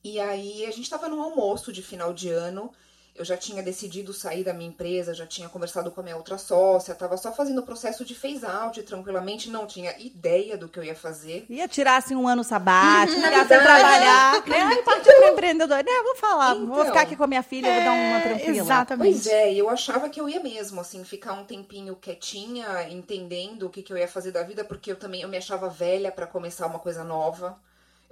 E 0.04 0.20
aí 0.20 0.66
a 0.66 0.72
gente 0.72 0.90
tava 0.90 1.10
num 1.10 1.22
almoço 1.22 1.72
de 1.74 1.82
final 1.82 2.14
de 2.14 2.30
ano. 2.30 2.72
Eu 3.16 3.24
já 3.24 3.38
tinha 3.38 3.64
decidido 3.64 4.12
sair 4.14 4.44
da 4.44 4.54
minha 4.54 4.68
empresa, 4.70 5.14
já 5.14 5.26
tinha 5.26 5.48
conversado 5.48 5.90
com 5.90 6.02
a 6.02 6.04
minha 6.04 6.18
outra 6.18 6.38
sócia, 6.38 6.94
tava 6.94 7.16
só 7.16 7.32
fazendo 7.32 7.60
o 7.60 7.64
processo 7.64 8.04
de 8.04 8.14
phase 8.14 8.46
out 8.46 8.84
tranquilamente, 8.84 9.50
não 9.50 9.66
tinha 9.66 9.98
ideia 9.98 10.58
do 10.58 10.68
que 10.68 10.78
eu 10.78 10.84
ia 10.84 10.94
fazer. 10.94 11.46
Ia 11.50 11.66
tirar 11.66 11.96
assim 11.96 12.14
um 12.14 12.28
ano 12.28 12.44
sabático, 12.44 13.18
Na 13.22 13.28
ficar 13.30 13.48
sem 13.48 13.62
trabalhar. 13.62 14.46
Né? 14.46 14.58
Ai, 14.60 14.82
partiu 14.82 15.14
pro 15.14 15.28
empreendedor. 15.30 15.78
Né, 15.78 15.92
vou 16.04 16.16
falar, 16.18 16.56
vou 16.56 16.64
Então. 16.66 16.86
ficar 16.88 17.02
aqui 17.02 17.16
com 17.16 17.24
a 17.24 17.28
minha 17.28 17.44
filha, 17.44 17.74
vou 17.74 17.84
dar 17.86 17.92
uma 17.94 18.20
tranquila. 18.20 18.58
Exatamente. 18.58 19.14
Pois 19.14 19.28
é, 19.28 19.54
e 19.54 19.60
eu 19.60 19.70
achava 19.70 20.10
que 20.10 20.20
eu 20.20 20.28
ia 20.28 20.42
mesmo, 20.42 20.82
assim, 20.82 21.02
ficar 21.06 21.34
um 21.34 21.46
tempinho 21.46 21.96
quietinha, 21.96 22.90
entendendo 22.90 23.68
o 23.68 23.70
que, 23.70 23.82
que 23.82 23.94
eu 23.94 23.98
ia 23.98 24.10
fazer 24.10 24.32
da 24.32 24.44
vida, 24.44 24.66
porque 24.66 24.92
eu 24.92 24.96
também 24.98 25.22
eu 25.22 25.30
me 25.30 25.38
achava 25.38 25.70
velha 25.70 26.12
pra 26.12 26.28
começar 26.28 26.68
uma 26.68 26.80
coisa 26.80 27.04
nova. 27.04 27.58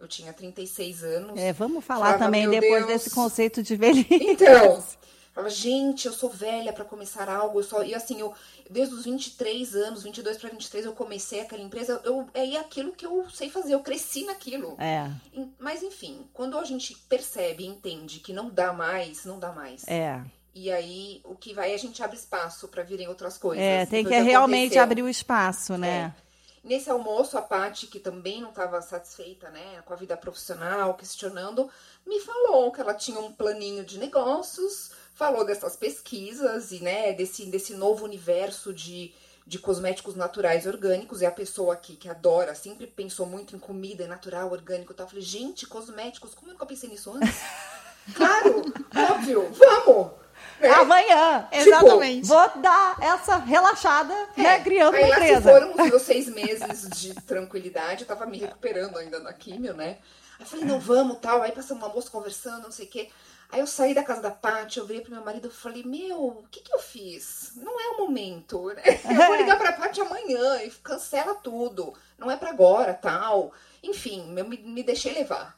Eu 0.03 0.07
tinha 0.07 0.33
36 0.33 1.01
anos. 1.01 1.39
É, 1.39 1.53
vamos 1.53 1.83
falar 1.85 2.07
Falava, 2.07 2.25
também 2.25 2.49
depois 2.49 2.85
Deus. 2.85 2.87
desse 2.87 3.09
conceito 3.09 3.63
de 3.63 3.77
velhice. 3.77 4.09
Então, 4.11 4.83
falava, 5.31 5.49
gente, 5.49 6.07
eu 6.07 6.11
sou 6.11 6.29
velha 6.29 6.73
pra 6.73 6.83
começar 6.83 7.29
algo, 7.29 7.59
eu 7.59 7.63
só 7.63 7.81
e 7.81 7.95
assim, 7.95 8.19
eu 8.19 8.33
desde 8.69 8.93
os 8.95 9.05
23 9.05 9.75
anos, 9.75 10.03
22 10.03 10.37
pra 10.37 10.49
23 10.49 10.85
eu 10.85 10.91
comecei 10.91 11.39
aquela 11.39 11.63
empresa, 11.63 12.01
eu 12.03 12.27
é 12.33 12.57
aquilo 12.57 12.91
que 12.91 13.05
eu 13.05 13.25
sei 13.29 13.49
fazer, 13.49 13.75
eu 13.75 13.79
cresci 13.79 14.25
naquilo. 14.25 14.75
É, 14.77 15.09
Mas 15.57 15.81
enfim, 15.81 16.27
quando 16.33 16.57
a 16.57 16.65
gente 16.65 16.93
percebe 17.07 17.63
e 17.63 17.67
entende 17.67 18.19
que 18.19 18.33
não 18.33 18.49
dá 18.49 18.73
mais, 18.73 19.23
não 19.23 19.39
dá 19.39 19.53
mais. 19.53 19.87
é. 19.87 20.21
E 20.55 20.71
aí, 20.71 21.19
o 21.23 21.33
que 21.33 21.51
vai, 21.51 21.73
a 21.73 21.77
gente 21.77 22.03
abre 22.03 22.15
espaço 22.15 22.67
pra 22.67 22.83
virem 22.83 23.07
outras 23.07 23.39
coisas. 23.39 23.65
É, 23.65 23.87
tem 23.87 24.05
que 24.05 24.15
realmente 24.19 24.77
abrir 24.77 25.01
o 25.01 25.09
espaço, 25.09 25.79
né? 25.79 26.13
Nesse 26.63 26.89
almoço, 26.89 27.37
a 27.37 27.41
Paty, 27.41 27.87
que 27.87 27.99
também 27.99 28.41
não 28.41 28.49
estava 28.49 28.81
satisfeita, 28.81 29.49
né, 29.49 29.81
com 29.85 29.93
a 29.93 29.97
vida 29.97 30.15
profissional, 30.15 30.93
questionando, 30.93 31.69
me 32.07 32.21
falou 32.21 32.71
que 32.71 32.79
ela 32.79 32.93
tinha 32.93 33.19
um 33.19 33.33
planinho 33.33 33.83
de 33.83 33.99
negócios, 33.99 34.91
falou 35.13 35.43
dessas 35.43 35.75
pesquisas 35.75 36.71
e, 36.71 36.81
né, 36.81 37.11
desse, 37.11 37.47
desse 37.47 37.73
novo 37.73 38.05
universo 38.05 38.73
de, 38.73 39.13
de 39.45 39.59
cosméticos 39.59 40.15
naturais 40.15 40.65
orgânicos. 40.65 41.21
E 41.21 41.25
a 41.25 41.31
pessoa 41.31 41.73
aqui 41.73 41.97
que 41.97 42.07
adora, 42.07 42.55
sempre 42.55 42.87
pensou 42.87 43.25
muito 43.25 43.53
em 43.57 43.59
comida 43.59 44.07
natural, 44.07 44.49
orgânico 44.49 44.93
e 44.93 44.95
tal. 44.95 45.05
Eu 45.05 45.09
falei, 45.09 45.25
gente, 45.25 45.67
cosméticos, 45.67 46.33
como 46.33 46.47
eu 46.47 46.53
nunca 46.53 46.65
pensei 46.65 46.89
nisso 46.89 47.11
antes? 47.11 47.41
claro, 48.15 48.61
óbvio, 48.95 49.51
vamos! 49.51 50.22
Né? 50.67 50.75
Amanhã. 50.75 51.47
Exatamente. 51.51 52.27
Vou 52.27 52.49
dar 52.57 52.97
essa 53.01 53.37
relaxada, 53.37 54.13
né? 54.35 54.59
Criando 54.61 54.95
É. 54.95 55.03
Aí 55.03 55.05
uma 55.05 55.09
lá 55.09 55.15
se 55.15 55.23
empresa. 55.23 55.51
foram 55.51 55.71
os 55.71 55.75
meus 55.75 56.01
seis 56.01 56.27
meses 56.29 56.89
de 56.89 57.13
tranquilidade, 57.21 58.01
eu 58.01 58.07
tava 58.07 58.25
me 58.25 58.37
recuperando 58.37 58.97
ainda 58.97 59.19
na 59.19 59.33
químio, 59.33 59.73
né? 59.73 59.97
Aí 60.39 60.41
eu 60.41 60.45
falei, 60.45 60.65
não, 60.65 60.79
vamos, 60.79 61.19
tal. 61.19 61.41
Aí 61.41 61.51
passamos 61.51 61.83
uma 61.83 61.93
moça 61.93 62.09
conversando, 62.09 62.63
não 62.63 62.71
sei 62.71 62.85
o 62.85 62.89
quê. 62.89 63.09
Aí 63.51 63.59
eu 63.59 63.67
saí 63.67 63.93
da 63.93 64.03
casa 64.03 64.19
da 64.19 64.31
Paty, 64.31 64.79
eu 64.79 64.85
virei 64.87 65.03
pro 65.03 65.11
meu 65.11 65.23
marido 65.23 65.47
e 65.47 65.51
falei, 65.51 65.83
meu, 65.83 66.19
o 66.23 66.43
que 66.49 66.59
que 66.61 66.73
eu 66.73 66.79
fiz? 66.79 67.51
Não 67.57 67.79
é 67.79 67.89
o 67.89 67.97
momento, 67.99 68.67
né? 68.69 68.81
Eu 69.07 69.27
vou 69.27 69.35
ligar 69.35 69.59
pra 69.59 69.73
Paty 69.73 70.01
amanhã 70.01 70.63
e 70.63 70.71
cancela 70.71 71.35
tudo. 71.35 71.93
Não 72.17 72.31
é 72.31 72.35
pra 72.35 72.49
agora, 72.49 72.95
tal. 72.95 73.53
Enfim, 73.83 74.33
eu 74.35 74.47
me, 74.47 74.57
me 74.57 74.81
deixei 74.81 75.13
levar. 75.13 75.55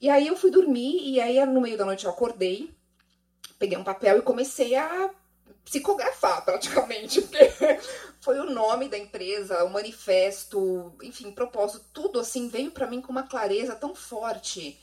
E 0.00 0.10
aí 0.10 0.26
eu 0.26 0.36
fui 0.36 0.50
dormir, 0.50 0.98
e 1.08 1.20
aí 1.20 1.44
no 1.46 1.60
meio 1.60 1.78
da 1.78 1.84
noite 1.84 2.04
eu 2.04 2.10
acordei, 2.10 2.74
peguei 3.64 3.78
um 3.78 3.84
papel 3.84 4.18
e 4.18 4.22
comecei 4.22 4.74
a 4.74 5.10
psicografar 5.64 6.44
praticamente, 6.44 7.22
porque 7.22 7.80
foi 8.20 8.38
o 8.38 8.50
nome 8.50 8.90
da 8.90 8.98
empresa, 8.98 9.64
o 9.64 9.70
manifesto, 9.70 10.92
enfim, 11.02 11.32
propósito, 11.32 11.82
tudo 11.94 12.20
assim 12.20 12.48
veio 12.48 12.70
pra 12.70 12.86
mim 12.86 13.00
com 13.00 13.10
uma 13.10 13.22
clareza 13.22 13.74
tão 13.74 13.94
forte. 13.94 14.78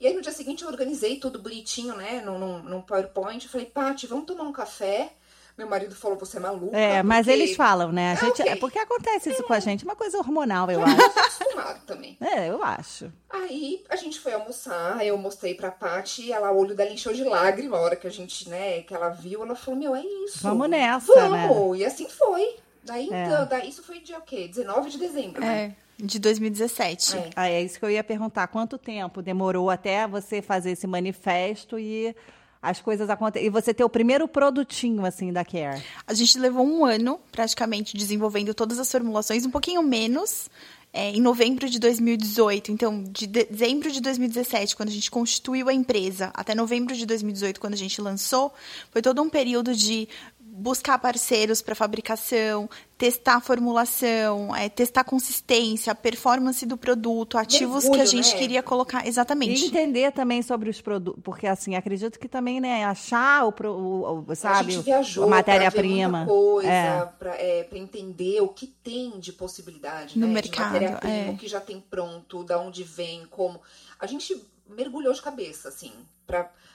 E 0.00 0.06
aí 0.06 0.14
no 0.14 0.22
dia 0.22 0.32
seguinte 0.32 0.62
eu 0.62 0.70
organizei 0.70 1.20
tudo 1.20 1.38
bonitinho, 1.38 1.94
né, 1.94 2.22
num, 2.24 2.62
num 2.62 2.80
PowerPoint, 2.80 3.46
falei, 3.48 3.66
Paty, 3.66 4.06
vamos 4.06 4.24
tomar 4.24 4.44
um 4.44 4.52
café? 4.52 5.12
Meu 5.56 5.68
marido 5.68 5.94
falou, 5.94 6.16
você 6.18 6.38
é 6.38 6.40
maluca. 6.40 6.76
É, 6.76 7.02
mas 7.02 7.26
porque 7.26 7.38
eles 7.42 7.56
falam, 7.56 7.92
né? 7.92 8.10
A 8.10 8.12
É, 8.12 8.16
gente, 8.16 8.42
é 8.42 8.56
porque 8.56 8.78
acontece 8.78 9.30
isso 9.30 9.42
com 9.42 9.52
a 9.52 9.60
gente, 9.60 9.84
uma 9.84 9.94
coisa 9.94 10.18
hormonal, 10.18 10.70
eu 10.70 10.80
Eu 10.80 10.86
acho. 10.86 10.96
tô 10.96 11.20
acostumado 11.20 11.80
também. 11.86 12.16
É, 12.20 12.48
eu 12.48 12.62
acho. 12.62 13.12
Aí 13.28 13.84
a 13.90 13.96
gente 13.96 14.18
foi 14.18 14.32
almoçar, 14.32 15.04
eu 15.04 15.16
mostrei 15.18 15.54
pra 15.54 15.70
Paty, 15.70 16.32
ela, 16.32 16.50
o 16.50 16.58
olho 16.58 16.74
dela 16.74 16.90
encheu 16.90 17.12
de 17.12 17.22
lágrima 17.24 17.76
a 17.76 17.80
hora 17.80 17.96
que 17.96 18.06
a 18.06 18.10
gente, 18.10 18.48
né, 18.48 18.80
que 18.82 18.94
ela 18.94 19.10
viu, 19.10 19.42
ela 19.42 19.54
falou, 19.54 19.78
meu, 19.78 19.94
é 19.94 20.02
isso. 20.24 20.38
Vamos 20.42 20.68
nessa, 20.70 21.28
né? 21.28 21.46
Vamos! 21.48 21.78
E 21.78 21.84
assim 21.84 22.08
foi. 22.08 22.56
Daí, 22.84 23.08
É. 23.12 23.24
então, 23.24 23.46
daí 23.46 23.68
isso 23.68 23.82
foi 23.82 24.00
dia 24.00 24.18
o 24.18 24.22
quê? 24.22 24.48
19 24.48 24.90
de 24.90 24.98
dezembro, 24.98 25.40
né? 25.40 25.74
É, 26.00 26.02
de 26.04 26.18
2017. 26.18 27.16
É. 27.16 27.30
Ah, 27.36 27.48
é 27.48 27.62
isso 27.62 27.78
que 27.78 27.84
eu 27.84 27.90
ia 27.90 28.02
perguntar. 28.02 28.46
Quanto 28.48 28.76
tempo 28.78 29.22
demorou 29.22 29.70
até 29.70 30.06
você 30.08 30.42
fazer 30.42 30.72
esse 30.72 30.86
manifesto 30.86 31.78
e 31.78 32.16
as 32.62 32.80
coisas 32.80 33.10
acontecerem? 33.10 33.48
E 33.48 33.50
você 33.50 33.74
ter 33.74 33.82
o 33.82 33.90
primeiro 33.90 34.28
produtinho, 34.28 35.04
assim, 35.04 35.32
da 35.32 35.44
Care? 35.44 35.82
A 36.06 36.14
gente 36.14 36.38
levou 36.38 36.64
um 36.64 36.84
ano, 36.84 37.18
praticamente, 37.32 37.96
desenvolvendo 37.96 38.54
todas 38.54 38.78
as 38.78 38.90
formulações, 38.90 39.44
um 39.44 39.50
pouquinho 39.50 39.82
menos, 39.82 40.48
é, 40.92 41.10
em 41.10 41.20
novembro 41.20 41.68
de 41.68 41.78
2018. 41.78 42.70
Então, 42.70 43.02
de 43.02 43.26
dezembro 43.26 43.90
de 43.90 44.00
2017, 44.00 44.76
quando 44.76 44.90
a 44.90 44.92
gente 44.92 45.10
constituiu 45.10 45.68
a 45.68 45.74
empresa, 45.74 46.30
até 46.34 46.54
novembro 46.54 46.94
de 46.94 47.06
2018, 47.06 47.58
quando 47.58 47.74
a 47.74 47.78
gente 47.78 48.00
lançou, 48.00 48.52
foi 48.90 49.02
todo 49.02 49.20
um 49.22 49.28
período 49.28 49.74
de 49.74 50.08
buscar 50.54 50.98
parceiros 50.98 51.62
para 51.62 51.74
fabricação, 51.74 52.68
testar 52.98 53.36
a 53.36 53.40
formulação, 53.40 54.54
é, 54.54 54.68
testar 54.68 55.00
a 55.00 55.04
consistência, 55.04 55.90
a 55.90 55.94
performance 55.94 56.66
do 56.66 56.76
produto, 56.76 57.38
ativos 57.38 57.84
Mergulho, 57.84 57.92
que 57.94 58.00
a 58.02 58.04
gente 58.04 58.32
né? 58.34 58.38
queria 58.38 58.62
colocar. 58.62 59.04
E 59.04 59.08
Exatamente. 59.08 59.64
entender 59.64 60.12
também 60.12 60.42
sobre 60.42 60.68
os 60.68 60.78
produtos, 60.80 61.22
porque 61.24 61.46
assim, 61.46 61.74
acredito 61.74 62.18
que 62.18 62.28
também, 62.28 62.60
né, 62.60 62.84
achar 62.84 63.46
o, 63.46 63.52
pro- 63.52 63.72
o, 63.72 64.24
o- 64.30 64.36
sabe, 64.36 64.72
a 64.72 64.74
gente 64.76 64.84
viajou 64.84 65.24
a 65.24 65.26
pra 65.28 65.36
matéria-prima. 65.36 66.26
coisa, 66.26 66.68
É. 66.70 67.06
pra, 67.18 67.34
é, 67.36 67.66
entender 67.72 68.42
o 68.42 68.48
que 68.48 68.66
tem 68.66 69.18
de 69.18 69.32
possibilidade, 69.32 70.18
No 70.18 70.26
né? 70.26 70.34
mercado, 70.34 70.72
matéria-prima, 70.74 71.14
é. 71.14 71.30
o 71.30 71.36
que 71.38 71.48
já 71.48 71.60
tem 71.60 71.80
pronto, 71.80 72.44
da 72.44 72.58
onde 72.58 72.84
vem, 72.84 73.24
como. 73.30 73.58
A 73.98 74.06
gente 74.06 74.38
mergulhou 74.68 75.12
de 75.14 75.22
cabeça, 75.22 75.68
assim, 75.70 75.92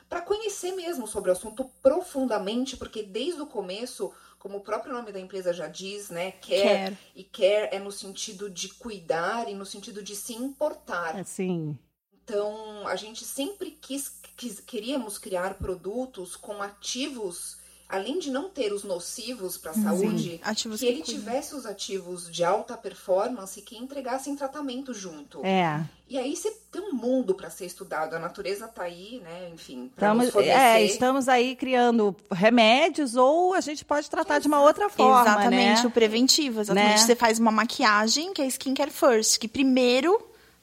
pra 0.09 0.21
conhecer 0.21 0.71
mesmo 0.73 1.07
sobre 1.07 1.29
o 1.29 1.33
assunto 1.33 1.65
profundamente, 1.81 2.77
porque 2.77 3.03
desde 3.03 3.41
o 3.41 3.47
começo, 3.47 4.13
como 4.39 4.57
o 4.57 4.61
próprio 4.61 4.93
nome 4.93 5.11
da 5.11 5.19
empresa 5.19 5.51
já 5.53 5.67
diz, 5.67 6.09
né, 6.09 6.31
care, 6.31 6.61
Care. 6.63 6.97
e 7.15 7.23
care 7.23 7.75
é 7.75 7.79
no 7.79 7.91
sentido 7.91 8.49
de 8.49 8.69
cuidar 8.75 9.49
e 9.49 9.53
no 9.55 9.65
sentido 9.65 10.01
de 10.03 10.15
se 10.15 10.33
importar. 10.33 11.15
Assim, 11.17 11.77
Então, 12.23 12.85
a 12.87 12.95
gente 12.95 13.23
sempre 13.23 13.71
quis, 13.71 14.09
quis- 14.35 14.59
queríamos 14.59 15.17
criar 15.17 15.53
produtos 15.55 16.35
com 16.35 16.61
ativos, 16.61 17.56
além 17.89 18.19
de 18.19 18.29
não 18.29 18.49
ter 18.49 18.73
os 18.73 18.83
nocivos 18.83 19.57
para 19.57 19.71
a 19.71 19.73
saúde, 19.73 20.39
ativos 20.43 20.79
que 20.79 20.85
que 20.85 20.91
ele 20.91 21.01
cuidam. 21.03 21.21
tivesse 21.21 21.55
os 21.55 21.65
ativos 21.65 22.29
de 22.29 22.43
alta 22.43 22.75
performance 22.75 23.61
que 23.61 23.77
entregassem 23.77 24.35
tratamento 24.35 24.93
junto. 24.93 25.45
é. 25.45 25.83
E 26.09 26.17
aí 26.17 26.33
você 26.37 26.49
tem 26.71 26.81
um 26.81 26.93
mundo 26.93 27.35
para 27.35 27.49
ser 27.49 27.65
estudado. 27.65 28.15
A 28.15 28.19
natureza 28.19 28.65
tá 28.65 28.83
aí, 28.83 29.19
né? 29.21 29.49
Enfim, 29.53 29.91
Estamos, 29.93 30.33
é, 30.37 30.81
estamos 30.85 31.27
aí 31.27 31.53
criando 31.53 32.15
remédios 32.31 33.17
ou 33.17 33.53
a 33.53 33.59
gente 33.59 33.83
pode 33.83 34.09
tratar 34.09 34.39
de 34.39 34.47
uma 34.47 34.61
outra 34.61 34.87
forma, 34.87 35.19
Exatamente, 35.21 35.81
né? 35.81 35.85
o 35.85 35.91
preventivo. 35.91 36.61
Exatamente. 36.61 36.91
Né? 36.91 36.97
Você 36.99 37.13
faz 37.13 37.39
uma 37.39 37.51
maquiagem, 37.51 38.31
que 38.33 38.41
é 38.41 38.47
skincare 38.47 38.89
first, 38.89 39.37
que 39.37 39.49
primeiro 39.49 40.17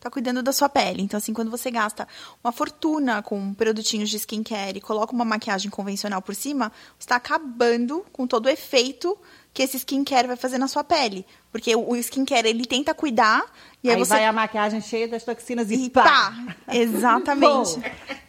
tá 0.05 0.11
cuidando 0.11 0.43
da 0.43 0.53
sua 0.53 0.69
pele. 0.69 1.03
Então, 1.03 1.19
assim, 1.19 1.33
quando 1.33 1.51
você 1.51 1.71
gasta 1.71 2.07
uma 2.43 2.53
fortuna 2.53 3.23
com 3.23 3.55
produtinhos 3.55 4.11
de 4.11 4.17
skincare 4.19 4.79
e 4.79 4.81
coloca 4.81 5.13
uma 5.13 5.25
maquiagem 5.25 5.71
convencional 5.71 6.21
por 6.21 6.35
cima, 6.35 6.71
você 6.99 7.09
tá 7.09 7.17
acabando 7.17 8.05
com 8.13 8.27
todo 8.27 8.47
o 8.47 8.49
efeito 8.51 9.19
que 9.53 9.63
esse 9.63 9.79
skincare 9.79 10.27
vai 10.27 10.37
fazer 10.37 10.59
na 10.59 10.69
sua 10.69 10.85
pele. 10.85 11.25
Porque 11.55 11.77
o 11.77 11.91
o 11.91 11.97
skincare, 11.97 12.49
ele 12.49 12.65
tenta 12.65 12.93
cuidar 12.93 13.45
e 13.85 13.91
aí, 13.91 13.97
Aí 13.97 14.01
você 14.03 14.15
vai 14.15 14.25
a 14.25 14.33
maquiagem 14.33 14.81
cheia 14.81 15.07
das 15.07 15.25
toxinas 15.25 15.71
e, 15.71 15.75
e 15.75 15.91
pá! 15.91 16.03
pá! 16.03 16.57
Exatamente. 16.73 17.77
Bom, 17.77 17.83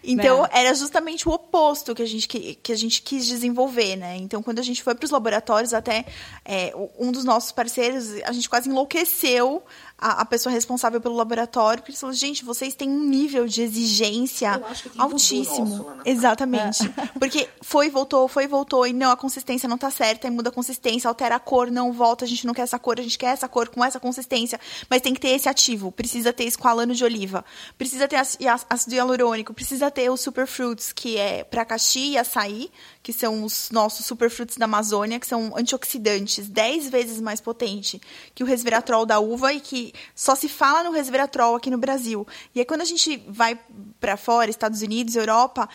então, 0.04 0.42
né? 0.42 0.50
era 0.52 0.76
justamente 0.76 1.30
o 1.30 1.32
oposto 1.32 1.96
que 1.96 2.02
a 2.02 2.06
gente, 2.06 2.28
que, 2.28 2.56
que 2.56 2.74
a 2.74 2.76
gente 2.76 3.02
quis 3.02 3.26
desenvolver, 3.26 3.96
né? 3.96 4.18
Então, 4.18 4.44
quando 4.44 4.60
a 4.60 4.62
gente 4.62 4.84
foi 4.84 4.94
para 4.94 5.06
os 5.06 5.12
laboratórios, 5.12 5.74
até 5.74 6.06
é, 6.44 6.74
um 7.00 7.10
dos 7.10 7.24
nossos 7.24 7.54
parceiros, 7.54 8.22
a 8.26 8.34
gente 8.34 8.50
quase 8.50 8.70
enlouqueceu 8.70 9.64
a, 9.98 10.22
a 10.22 10.26
pessoa 10.26 10.52
responsável 10.52 11.00
pelo 11.00 11.16
laboratório, 11.16 11.82
porque 11.82 11.94
ele 11.94 11.98
falou, 12.00 12.14
gente, 12.14 12.44
vocês 12.44 12.76
têm 12.76 12.90
um 12.90 13.06
nível 13.06 13.48
de 13.48 13.62
exigência 13.62 14.60
Eu 14.60 14.66
acho 14.68 14.84
que 14.84 14.90
tem 14.90 15.00
voodoo 15.00 15.14
altíssimo. 15.14 15.66
nosso. 15.66 16.02
Exatamente. 16.04 16.90
Porque 17.18 17.48
foi, 17.62 17.90
voltou, 17.90 18.28
foi, 18.28 18.46
voltou, 18.46 18.86
e 18.86 18.92
não, 18.92 19.10
a 19.10 19.16
consistência 19.16 19.70
não 19.70 19.78
tá 19.78 19.90
certa, 19.90 20.28
aí 20.28 20.32
muda 20.32 20.50
a 20.50 20.52
consistência, 20.52 21.08
altera 21.08 21.36
a 21.36 21.40
cor, 21.40 21.72
não 21.72 21.94
volta, 21.94 22.26
a 22.26 22.28
gente 22.28 22.46
não 22.46 22.54
quer 22.54 22.64
essa 22.64 22.78
cor, 22.78 23.00
a 23.00 23.04
gente 23.04 23.15
quer 23.18 23.28
essa 23.28 23.48
cor 23.48 23.70
com 23.70 23.84
essa 23.84 24.00
consistência, 24.00 24.60
mas 24.90 25.02
tem 25.02 25.14
que 25.14 25.20
ter 25.20 25.30
esse 25.30 25.50
ativo, 25.50 25.92
precisa 25.92 26.34
ter 26.34 26.46
esqualano 26.46 26.94
de 26.94 27.04
oliva, 27.04 27.44
precisa 27.78 28.08
ter 28.08 28.18
ácido 28.18 28.96
hialurônico, 28.96 29.54
precisa 29.54 29.90
ter 29.92 30.10
os 30.10 30.22
superfruits, 30.22 30.92
que 30.92 31.18
é 31.18 31.44
pracaxi 31.44 32.12
e 32.12 32.18
açaí, 32.18 32.72
que 33.02 33.14
são 33.14 33.44
os 33.44 33.70
nossos 33.72 34.06
superfruits 34.06 34.58
da 34.58 34.66
Amazônia, 34.66 35.20
que 35.20 35.28
são 35.28 35.54
antioxidantes 35.56 36.48
10 36.48 36.90
vezes 36.90 37.22
mais 37.22 37.40
potente 37.40 38.02
que 38.34 38.44
o 38.44 38.46
resveratrol 38.48 39.06
da 39.06 39.20
uva 39.20 39.54
e 39.54 39.60
que 39.60 39.94
só 40.14 40.36
se 40.36 40.50
fala 40.50 40.84
no 40.84 40.92
resveratrol 40.92 41.56
aqui 41.56 41.70
no 41.70 41.78
Brasil. 41.78 42.28
E 42.54 42.60
aí 42.60 42.66
quando 42.66 42.82
a 42.82 42.86
gente 42.86 43.24
vai 43.28 43.60
para 44.00 44.18
fora, 44.18 44.50
Estados 44.50 44.82
Unidos, 44.82 45.16
Europa, 45.16 45.70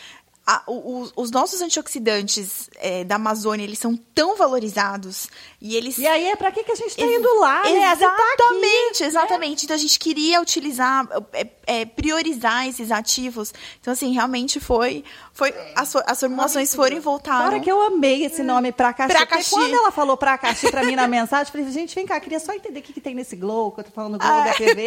a- 0.55 0.63
o- 0.67 1.09
os 1.15 1.31
nossos 1.31 1.61
antioxidantes 1.61 2.69
é, 2.77 3.03
da 3.03 3.15
Amazônia, 3.15 3.63
eles 3.63 3.79
são 3.79 3.95
tão 3.95 4.35
valorizados 4.35 5.27
e 5.61 5.75
eles 5.75 5.97
E 5.97 6.07
aí, 6.07 6.27
é 6.27 6.35
pra 6.35 6.51
que, 6.51 6.63
que 6.63 6.71
a 6.71 6.75
gente 6.75 6.95
tá 6.95 7.03
indo 7.03 7.39
lá, 7.39 7.63
né? 7.63 7.95
Você 7.95 8.05
tá 8.05 8.13
aqui, 8.13 8.43
Exatamente, 8.43 9.03
exatamente. 9.03 9.63
Então 9.65 9.75
a 9.75 9.79
gente 9.79 9.97
queria 9.99 10.41
utilizar, 10.41 11.07
é, 11.33 11.45
é, 11.71 11.85
priorizar 11.85 12.67
esses 12.67 12.91
ativos. 12.91 13.53
Então, 13.79 13.93
assim, 13.93 14.11
realmente 14.13 14.59
foi. 14.59 15.03
foi 15.33 15.53
as, 15.75 15.95
as 15.95 16.19
formulações 16.19 16.75
foram 16.75 16.97
e 16.97 16.99
voltaram. 16.99 17.45
Fora 17.45 17.59
que 17.61 17.71
eu 17.71 17.81
amei 17.81 18.25
esse 18.25 18.43
nome 18.43 18.71
Pracaxi. 18.73 19.15
Pracaxi. 19.15 19.49
Porque 19.51 19.65
quando 19.69 19.73
ela 19.79 19.91
falou 19.91 20.17
Pracaxi 20.17 20.69
pra 20.69 20.83
mim 20.83 20.95
na 20.95 21.07
mensagem, 21.07 21.45
eu 21.47 21.51
falei, 21.51 21.71
gente, 21.71 21.95
vem 21.95 22.05
cá, 22.05 22.19
queria 22.19 22.39
só 22.39 22.53
entender 22.53 22.79
o 22.79 22.83
que, 22.83 22.91
que 22.91 22.99
tem 22.99 23.15
nesse 23.15 23.35
Glow, 23.37 23.71
que 23.71 23.79
eu 23.79 23.83
tô 23.85 23.91
falando 23.91 24.17
Glow 24.19 24.31
Ah. 24.31 24.41
da 24.45 24.53
TV, 24.53 24.85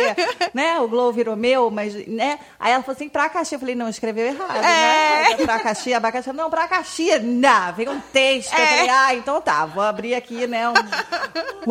né? 0.53 0.79
O 0.81 0.89
Glow 0.89 1.11
virou 1.13 1.35
meu, 1.37 1.71
mas, 1.71 1.95
né? 2.07 2.39
Aí 2.61 2.73
ela 2.73 2.83
falou 2.83 2.97
assim, 2.97 3.09
Pracaxi. 3.09 3.55
Eu 3.55 3.59
falei, 3.61 3.75
não, 3.75 3.89
escreveu 3.89 4.27
errado, 4.27 4.57
É. 4.57 5.29
né? 5.31 5.37
Pracaxi, 5.45 5.95
abacaxi. 5.95 6.33
Não, 6.33 6.51
Pracaxi, 6.51 7.19
não, 7.21 7.73
veio 7.73 7.93
um 7.93 8.01
texto. 8.13 8.53
Eu 8.53 8.59
É. 8.63 8.67
falei, 8.67 8.91
ah, 8.91 9.15
então 9.15 9.41
tá, 9.41 9.65
vou 9.65 9.83
abrir 9.83 10.15
aqui, 10.15 10.47
né? 10.47 10.69
Um, 10.69 10.75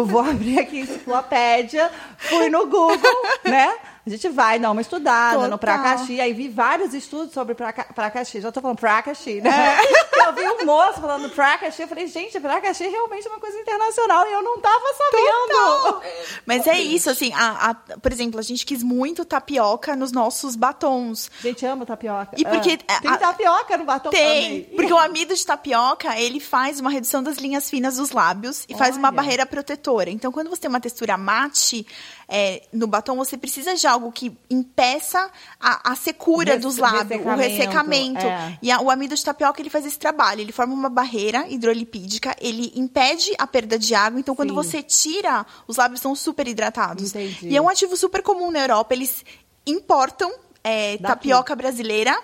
vou 0.05 0.21
abrir 0.21 0.59
aqui 0.59 0.79
enciclopédia, 0.79 1.91
fui 2.17 2.49
no 2.49 2.65
Google, 2.65 2.97
né? 3.43 3.73
A 4.05 4.09
gente 4.09 4.27
vai 4.27 4.59
dar 4.59 4.69
uma 4.71 4.81
estudada 4.81 5.37
no 5.37 5.43
Total. 5.43 5.57
Pracaxi, 5.59 6.19
aí 6.19 6.33
vi 6.33 6.49
vários 6.49 6.93
estudos 6.93 7.33
sobre 7.33 7.55
praca, 7.55 7.85
Pracaxi. 7.93 8.41
Já 8.41 8.51
tô 8.51 8.59
falando 8.59 8.77
Pracaxi, 8.77 9.39
É. 9.39 9.41
né? 9.41 9.77
Eu 10.23 10.33
vi 10.33 10.47
um 10.47 10.65
moço 10.65 11.01
falando 11.01 11.29
Pracaxi, 11.31 11.81
eu 11.81 11.87
falei, 11.87 12.07
gente, 12.07 12.39
Pracaxi 12.39 12.85
é 12.85 12.87
realmente 12.87 13.27
uma 13.27 13.39
coisa 13.41 13.57
internacional 13.59 14.25
e 14.25 14.31
eu 14.31 14.41
não 14.41 14.57
tava 14.61 14.85
sabendo. 14.97 16.01
Mas 16.45 16.65
é 16.65 16.79
isso, 16.79 17.09
assim, 17.09 17.33
a- 17.33 17.71
a- 17.71 17.97
por 17.97 18.09
exemplo, 18.11 18.39
a 18.39 18.43
gente 18.43 18.65
quis 18.65 18.81
muito 18.81 19.25
tapioca 19.25 19.97
nos 19.97 20.13
nossos 20.13 20.55
batons. 20.55 21.29
Gente, 21.41 21.65
amo 21.65 21.85
tapioca. 21.85 22.29
E 22.37 22.45
porque 22.45 22.79
Ah, 22.87 23.01
tem 23.01 23.11
a- 23.11 23.17
tapioca 23.17 23.77
no 23.77 23.83
batom 23.83 24.09
Tem, 24.11 24.45
Amei. 24.45 24.73
porque 24.77 24.93
o 24.93 24.97
amido 24.97 25.35
de 25.35 25.45
tapioca, 25.45 26.17
ele 26.17 26.39
faz 26.39 26.79
uma 26.79 26.89
redução 26.89 27.21
das 27.21 27.35
linhas 27.37 27.69
finas 27.69 27.97
dos 27.97 28.11
lábios 28.11 28.63
e 28.69 28.75
faz 28.77 28.95
uma 28.95 29.09
Olha. 29.09 29.15
barreira 29.17 29.45
protetora. 29.45 30.09
Então, 30.09 30.31
quando 30.31 30.49
você 30.49 30.61
tem 30.61 30.69
uma 30.69 30.79
textura 30.79 31.17
mate 31.17 31.85
é, 32.27 32.63
no 32.71 32.87
batom, 32.87 33.15
você 33.17 33.37
precisa 33.37 33.75
de 33.75 33.85
algo 33.85 34.11
que 34.11 34.35
impeça 34.49 35.29
a, 35.59 35.91
a 35.91 35.95
secura 35.95 36.53
Res- 36.53 36.61
dos 36.61 36.77
lábios, 36.77 37.25
o 37.25 37.35
ressecamento, 37.35 38.25
é. 38.25 38.57
E 38.61 38.71
a- 38.71 38.81
o 38.81 38.89
amido 38.89 39.15
de 39.15 39.23
tapioca, 39.23 39.61
ele 39.61 39.69
faz 39.69 39.85
esse 39.85 39.99
trabalho. 39.99 40.41
Ele 40.41 40.51
forma 40.51 40.73
uma 40.73 40.89
barreira 40.89 41.47
hidrolipídica, 41.49 42.35
ele 42.39 42.71
impede 42.75 43.33
a 43.37 43.45
perda 43.47 43.77
de 43.77 43.93
água. 43.93 44.19
Então, 44.19 44.35
quando 44.35 44.49
Sim. 44.49 44.55
você 44.55 44.81
tira, 44.83 45.45
os 45.67 45.77
lábios 45.77 46.01
são 46.01 46.15
super 46.15 46.47
hidratados. 46.47 47.09
Entendi. 47.09 47.49
E 47.49 47.57
é 47.57 47.61
um 47.61 47.69
ativo 47.69 47.95
super 47.97 48.21
comum 48.21 48.51
na 48.51 48.59
Europa. 48.61 48.93
Eles 48.93 49.23
importam 49.65 50.31
é, 50.63 50.97
tapioca 50.97 51.55
brasileira. 51.55 52.17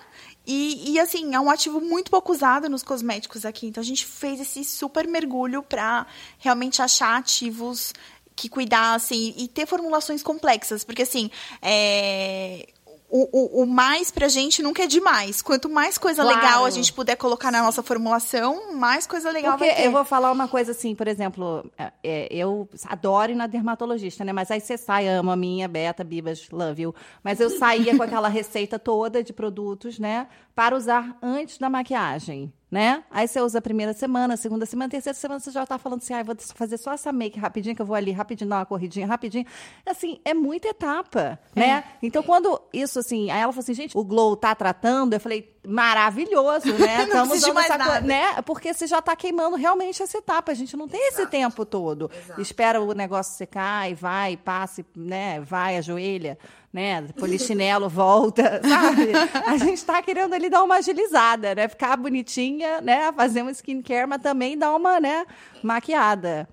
E, 0.46 0.92
e, 0.92 0.98
assim, 0.98 1.34
é 1.34 1.40
um 1.40 1.50
ativo 1.50 1.80
muito 1.80 2.10
pouco 2.10 2.32
usado 2.32 2.68
nos 2.68 2.82
cosméticos 2.82 3.44
aqui. 3.44 3.66
Então 3.66 3.80
a 3.80 3.84
gente 3.84 4.04
fez 4.06 4.40
esse 4.40 4.64
super 4.64 5.06
mergulho 5.06 5.62
para 5.62 6.06
realmente 6.38 6.80
achar 6.82 7.16
ativos 7.18 7.92
que 8.40 8.48
cuidassem 8.48 9.34
e 9.36 9.46
ter 9.46 9.66
formulações 9.66 10.22
complexas. 10.22 10.82
Porque 10.82 11.02
assim, 11.02 11.30
é, 11.60 12.66
o, 13.10 13.60
o, 13.60 13.62
o 13.62 13.66
mais 13.66 14.10
pra 14.10 14.28
gente 14.28 14.62
nunca 14.62 14.84
é 14.84 14.86
demais. 14.86 15.42
Quanto 15.42 15.68
mais 15.68 15.98
coisa 15.98 16.22
Claro. 16.22 16.38
legal 16.40 16.64
a 16.64 16.70
gente 16.70 16.90
puder 16.92 17.16
colocar 17.16 17.50
na 17.50 17.62
nossa 17.62 17.82
formulação, 17.82 18.72
mais 18.74 19.06
coisa 19.06 19.30
legal 19.30 19.58
Porque 19.58 19.66
vai 19.70 19.76
ter. 19.82 19.86
eu 19.86 19.92
vou 19.92 20.04
falar 20.06 20.32
uma 20.32 20.48
coisa 20.48 20.70
assim, 20.70 20.94
por 20.94 21.06
exemplo, 21.06 21.70
é, 21.76 21.92
é, 22.02 22.28
eu 22.30 22.66
adoro 22.86 23.32
ir 23.32 23.34
na 23.34 23.46
dermatologista, 23.46 24.24
né? 24.24 24.32
Mas 24.32 24.50
aí 24.50 24.60
você 24.60 24.78
sai, 24.78 25.06
amo 25.08 25.30
a 25.30 25.36
minha, 25.36 25.68
Beta, 25.68 26.02
Bibas, 26.02 26.48
love 26.50 26.82
you. 26.82 26.94
Mas 27.22 27.40
eu 27.40 27.50
saía 27.50 27.94
com 27.94 28.02
aquela 28.02 28.28
receita 28.28 28.78
toda 28.78 29.22
de 29.22 29.32
produtos, 29.34 29.98
né? 29.98 30.26
Para 30.54 30.74
usar 30.76 31.18
antes 31.22 31.58
da 31.58 31.68
maquiagem, 31.68 32.50
né? 32.70 33.02
Aí 33.10 33.26
você 33.26 33.40
usa 33.40 33.58
a 33.58 33.62
primeira 33.62 33.92
semana, 33.92 34.34
a 34.34 34.36
segunda 34.36 34.64
semana, 34.64 34.86
a 34.86 34.90
terceira 34.90 35.18
semana 35.18 35.40
você 35.40 35.50
já 35.50 35.66
tá 35.66 35.76
falando 35.76 36.00
assim, 36.00 36.14
ah, 36.14 36.22
vou 36.22 36.36
fazer 36.54 36.76
só 36.78 36.92
essa 36.92 37.12
make 37.12 37.38
rapidinho, 37.38 37.74
que 37.74 37.82
eu 37.82 37.86
vou 37.86 37.96
ali 37.96 38.12
rapidinho 38.12 38.48
dar 38.48 38.58
uma 38.58 38.66
corridinha, 38.66 39.06
rapidinho. 39.06 39.44
Assim, 39.84 40.20
é 40.24 40.32
muita 40.32 40.68
etapa, 40.68 41.38
né? 41.54 41.82
Então, 42.02 42.22
quando 42.22 42.60
isso, 42.72 42.98
assim, 42.98 43.30
aí 43.30 43.40
ela 43.40 43.52
falou 43.52 43.62
assim, 43.62 43.74
gente, 43.74 43.96
o 43.98 44.04
Glow 44.04 44.36
tá 44.36 44.54
tratando, 44.54 45.14
eu 45.14 45.20
falei, 45.20 45.52
maravilhoso, 45.66 46.72
né? 46.74 47.04
Usando 47.32 47.54
mais 47.54 47.70
essa 47.70 47.78
co- 47.78 47.84
nada. 47.90 48.00
né? 48.00 48.42
Porque 48.42 48.72
você 48.72 48.86
já 48.86 48.98
está 48.98 49.14
queimando 49.14 49.56
realmente 49.56 50.02
essa 50.02 50.18
etapa. 50.18 50.52
A 50.52 50.54
gente 50.54 50.76
não 50.76 50.88
tem 50.88 51.00
esse 51.08 51.18
Exato. 51.22 51.30
tempo 51.30 51.64
todo. 51.64 52.10
Exato. 52.24 52.40
Espera 52.40 52.80
o 52.80 52.92
negócio 52.94 53.34
secar 53.36 53.90
e 53.90 53.94
vai, 53.94 54.36
passa, 54.36 54.84
né? 54.96 55.40
Vai, 55.40 55.76
ajoelha, 55.76 56.38
né? 56.72 57.02
Polichinelo 57.18 57.88
volta, 57.90 58.60
sabe? 58.66 59.12
A 59.46 59.56
gente 59.58 59.74
está 59.78 60.00
querendo 60.02 60.34
ali 60.34 60.48
dar 60.48 60.62
uma 60.62 60.76
agilizada, 60.76 61.54
né? 61.54 61.68
Ficar 61.68 61.96
bonitinha, 61.96 62.80
né? 62.80 63.12
Fazer 63.12 63.42
um 63.42 63.50
skincare, 63.50 64.06
mas 64.06 64.22
também 64.22 64.56
dar 64.56 64.74
uma, 64.74 64.98
né? 65.00 65.26
Maquiada. 65.62 66.48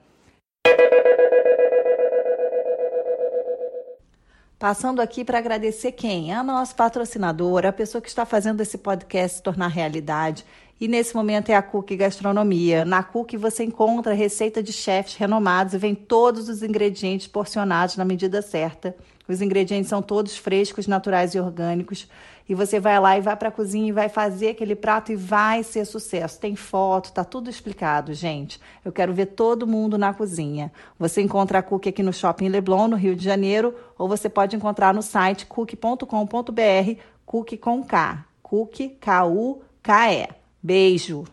Passando 4.60 5.02
aqui 5.02 5.24
para 5.24 5.38
agradecer 5.38 5.92
quem? 5.92 6.34
A 6.34 6.42
nossa 6.42 6.74
patrocinadora, 6.74 7.70
a 7.70 7.74
pessoa 7.74 8.02
que 8.02 8.10
está 8.10 8.26
fazendo 8.26 8.60
esse 8.60 8.76
podcast 8.76 9.38
se 9.38 9.44
tornar 9.44 9.68
realidade. 9.68 10.44
E 10.82 10.88
nesse 10.88 11.16
momento 11.16 11.50
é 11.50 11.56
a 11.56 11.62
Cook 11.62 11.96
Gastronomia. 11.96 12.84
Na 12.84 13.04
Cook 13.04 13.38
você 13.38 13.64
encontra 13.64 14.16
receita 14.16 14.64
de 14.64 14.74
chefes 14.74 15.16
renomados 15.16 15.76
e 15.76 15.78
vem 15.78 15.94
todos 15.94 16.50
os 16.50 16.64
ingredientes 16.64 17.28
porcionados 17.28 17.98
na 17.98 18.04
medida 18.04 18.42
certa. 18.42 18.96
Os 19.28 19.42
ingredientes 19.42 19.90
são 19.90 20.02
todos 20.02 20.38
frescos, 20.38 20.88
naturais 20.88 21.36
e 21.36 21.40
orgânicos. 21.40 22.08
E 22.50 22.56
você 22.56 22.80
vai 22.80 22.98
lá 23.00 23.18
e 23.18 23.22
vai 23.22 23.36
para 23.36 23.50
a 23.50 23.52
cozinha 23.52 23.90
e 23.90 23.92
vai 23.92 24.08
fazer 24.08 24.50
aquele 24.50 24.76
prato 24.76 25.12
e 25.12 25.16
vai 25.16 25.64
ser 25.64 25.84
sucesso. 25.84 26.40
Tem 26.40 26.56
foto, 26.56 27.12
tá 27.12 27.26
tudo 27.26 27.50
explicado, 27.50 28.14
gente. 28.14 28.60
Eu 28.86 28.92
quero 28.92 29.14
ver 29.14 29.28
todo 29.28 29.68
mundo 29.68 29.98
na 29.98 30.14
cozinha. 30.14 30.72
Você 30.98 31.22
encontra 31.22 31.60
a 31.60 31.64
Cook 31.64 31.88
aqui 31.88 32.02
no 32.02 32.14
Shopping 32.14 32.48
Leblon, 32.48 32.88
no 32.88 32.96
Rio 32.96 33.16
de 33.16 33.24
Janeiro, 33.24 33.76
ou 33.98 34.08
você 34.08 34.30
pode 34.30 34.56
encontrar 34.56 34.94
no 34.94 35.02
site 35.02 35.46
cook.com.br, 35.46 37.02
Cook 37.26 37.58
com 37.58 37.84
K. 37.84 38.26
Cook, 38.42 38.98
K-U-K-E. 39.02 40.30
Beijo! 40.64 41.26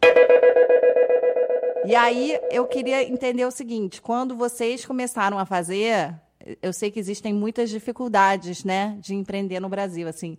E 1.86 1.94
aí, 1.94 2.40
eu 2.50 2.66
queria 2.66 3.08
entender 3.08 3.44
o 3.44 3.50
seguinte: 3.50 4.00
quando 4.00 4.34
vocês 4.34 4.84
começaram 4.84 5.38
a 5.38 5.44
fazer, 5.44 6.14
eu 6.62 6.72
sei 6.72 6.90
que 6.90 6.98
existem 6.98 7.32
muitas 7.32 7.70
dificuldades, 7.70 8.64
né, 8.64 8.96
de 9.00 9.14
empreender 9.14 9.60
no 9.60 9.68
Brasil, 9.68 10.08
assim, 10.08 10.38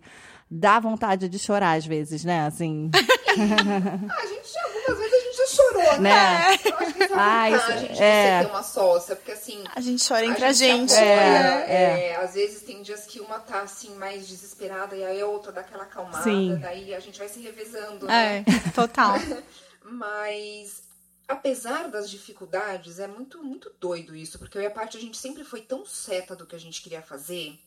dá 0.50 0.78
vontade 0.78 1.28
de 1.28 1.38
chorar 1.38 1.76
às 1.76 1.86
vezes, 1.86 2.24
né, 2.24 2.46
assim. 2.46 2.90
a 2.94 4.26
gente 4.26 4.46
algumas 4.86 4.98
vezes 4.98 5.14
a 5.14 5.24
gente 5.24 5.36
já 5.36 5.46
chorou, 5.46 6.00
né? 6.00 6.00
né? 6.00 6.58
Eu 6.64 6.78
acho 6.78 6.94
que 6.94 7.02
essa 7.02 7.14
ah, 7.18 7.50
isso, 7.50 7.72
a 7.72 7.76
gente 7.76 8.02
é. 8.02 8.40
ter 8.42 8.50
uma 8.50 8.62
sócia, 8.62 9.16
porque 9.16 9.32
assim. 9.32 9.64
A 9.74 9.80
gente 9.80 10.06
chora 10.06 10.24
entre 10.24 10.44
a 10.44 10.52
gente. 10.52 10.94
A 10.94 10.96
gente 10.96 11.08
é, 11.08 11.66
é, 11.68 12.08
é. 12.10 12.16
Às 12.16 12.34
vezes 12.34 12.62
tem 12.62 12.82
dias 12.82 13.04
que 13.06 13.20
uma 13.20 13.38
tá 13.38 13.62
assim 13.62 13.94
mais 13.96 14.26
desesperada 14.28 14.94
e 14.94 15.04
aí 15.04 15.20
a 15.20 15.26
outra 15.26 15.52
dá 15.52 15.60
aquela 15.60 15.84
acalmada, 15.84 16.22
Sim. 16.22 16.56
daí 16.60 16.94
a 16.94 17.00
gente 17.00 17.18
vai 17.18 17.28
se 17.28 17.40
revezando, 17.40 18.06
né? 18.06 18.44
É, 18.46 18.70
total. 18.70 19.16
Mas 19.88 20.82
apesar 21.28 21.88
das 21.88 22.08
dificuldades, 22.10 22.98
é 22.98 23.06
muito, 23.06 23.42
muito 23.42 23.72
doido 23.80 24.14
isso, 24.14 24.38
porque 24.38 24.56
eu 24.56 24.62
e 24.62 24.66
a 24.66 24.70
parte 24.70 24.96
a 24.96 25.00
gente 25.00 25.16
sempre 25.16 25.44
foi 25.44 25.60
tão 25.60 25.84
certa 25.84 26.36
do 26.36 26.46
que 26.46 26.56
a 26.56 26.60
gente 26.60 26.82
queria 26.82 27.02
fazer. 27.02 27.58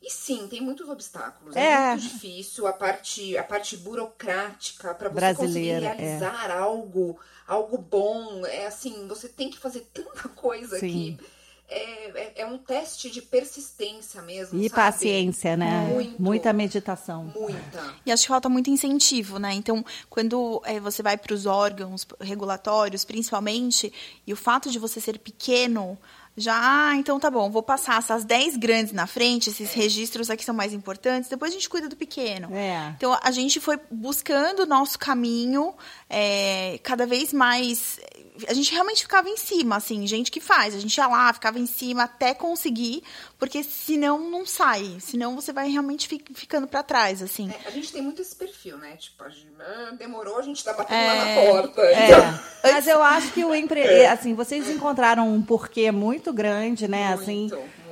E 0.00 0.10
sim, 0.10 0.46
tem 0.46 0.60
muitos 0.60 0.88
obstáculos. 0.88 1.56
É, 1.56 1.72
é 1.72 1.88
muito 1.90 2.02
difícil 2.02 2.66
a 2.66 2.72
parte, 2.72 3.36
a 3.36 3.42
parte 3.42 3.76
burocrática 3.76 4.94
para 4.94 5.08
você 5.08 5.14
Brasileira, 5.14 5.46
conseguir 5.46 5.70
é. 5.70 5.78
realizar 5.78 6.50
é. 6.50 6.52
algo, 6.52 7.18
algo 7.46 7.76
bom. 7.76 8.46
É 8.46 8.66
assim, 8.66 9.08
você 9.08 9.28
tem 9.28 9.50
que 9.50 9.58
fazer 9.58 9.88
tanta 9.92 10.28
coisa 10.28 10.78
sim. 10.78 11.18
que 11.18 11.37
é, 11.70 12.10
é, 12.14 12.32
é, 12.36 12.46
um 12.46 12.56
teste 12.56 13.10
de 13.10 13.20
persistência 13.20 14.22
mesmo. 14.22 14.58
E 14.58 14.68
sabe? 14.68 14.74
paciência, 14.74 15.56
né? 15.56 15.86
Muito, 15.92 16.22
Muita 16.22 16.52
meditação. 16.52 17.24
Muita. 17.24 17.94
E 18.06 18.10
acho 18.10 18.22
que 18.22 18.28
falta 18.28 18.48
muito 18.48 18.70
incentivo, 18.70 19.38
né? 19.38 19.52
Então, 19.52 19.84
quando 20.08 20.62
é, 20.64 20.80
você 20.80 21.02
vai 21.02 21.18
para 21.18 21.34
os 21.34 21.44
órgãos 21.44 22.06
regulatórios, 22.20 23.04
principalmente, 23.04 23.92
e 24.26 24.32
o 24.32 24.36
fato 24.36 24.70
de 24.70 24.78
você 24.78 24.98
ser 24.98 25.18
pequeno 25.18 25.98
já, 26.38 26.56
ah, 26.56 26.96
então 26.96 27.18
tá 27.18 27.30
bom, 27.30 27.50
vou 27.50 27.62
passar 27.62 27.98
essas 27.98 28.24
10 28.24 28.56
grandes 28.56 28.92
na 28.92 29.06
frente, 29.06 29.50
esses 29.50 29.72
registros 29.72 30.30
aqui 30.30 30.44
são 30.44 30.54
mais 30.54 30.72
importantes, 30.72 31.28
depois 31.28 31.50
a 31.50 31.54
gente 31.54 31.68
cuida 31.68 31.88
do 31.88 31.96
pequeno. 31.96 32.48
É. 32.54 32.94
Então 32.96 33.18
a 33.22 33.30
gente 33.30 33.60
foi 33.60 33.78
buscando 33.90 34.60
o 34.60 34.66
nosso 34.66 34.98
caminho 34.98 35.74
é, 36.08 36.78
cada 36.82 37.06
vez 37.06 37.32
mais 37.32 37.98
a 38.46 38.52
gente 38.52 38.72
realmente 38.72 39.02
ficava 39.02 39.28
em 39.28 39.36
cima, 39.36 39.76
assim, 39.76 40.06
gente 40.06 40.30
que 40.30 40.40
faz. 40.40 40.74
A 40.74 40.78
gente 40.78 40.96
ia 40.96 41.06
lá, 41.06 41.32
ficava 41.32 41.58
em 41.58 41.66
cima 41.66 42.04
até 42.04 42.34
conseguir, 42.34 43.02
porque 43.38 43.62
senão 43.62 44.30
não 44.30 44.44
sai. 44.44 44.96
Senão 45.00 45.36
você 45.36 45.52
vai 45.52 45.68
realmente 45.68 46.08
ficando 46.34 46.66
para 46.66 46.82
trás, 46.82 47.22
assim. 47.22 47.50
É, 47.50 47.68
a 47.68 47.70
gente 47.70 47.92
tem 47.92 48.02
muito 48.02 48.20
esse 48.20 48.34
perfil, 48.34 48.76
né? 48.78 48.96
Tipo, 48.96 49.24
a 49.24 49.28
gente, 49.28 49.48
ah, 49.60 49.94
demorou, 49.96 50.38
a 50.38 50.42
gente 50.42 50.62
tá 50.64 50.72
batendo 50.72 50.98
é, 50.98 51.06
lá 51.06 51.24
na 51.24 51.52
porta. 51.52 51.82
É. 51.82 52.06
Então... 52.06 52.40
Mas 52.64 52.86
eu 52.88 53.02
acho 53.02 53.32
que 53.32 53.44
o 53.44 53.54
empre... 53.54 53.80
É. 53.88 54.08
assim, 54.08 54.34
vocês 54.34 54.68
encontraram 54.68 55.32
um 55.32 55.40
porquê 55.40 55.90
muito 55.90 56.32
grande, 56.32 56.88
né? 56.88 57.14
Muito. 57.14 57.22
Assim, 57.22 57.50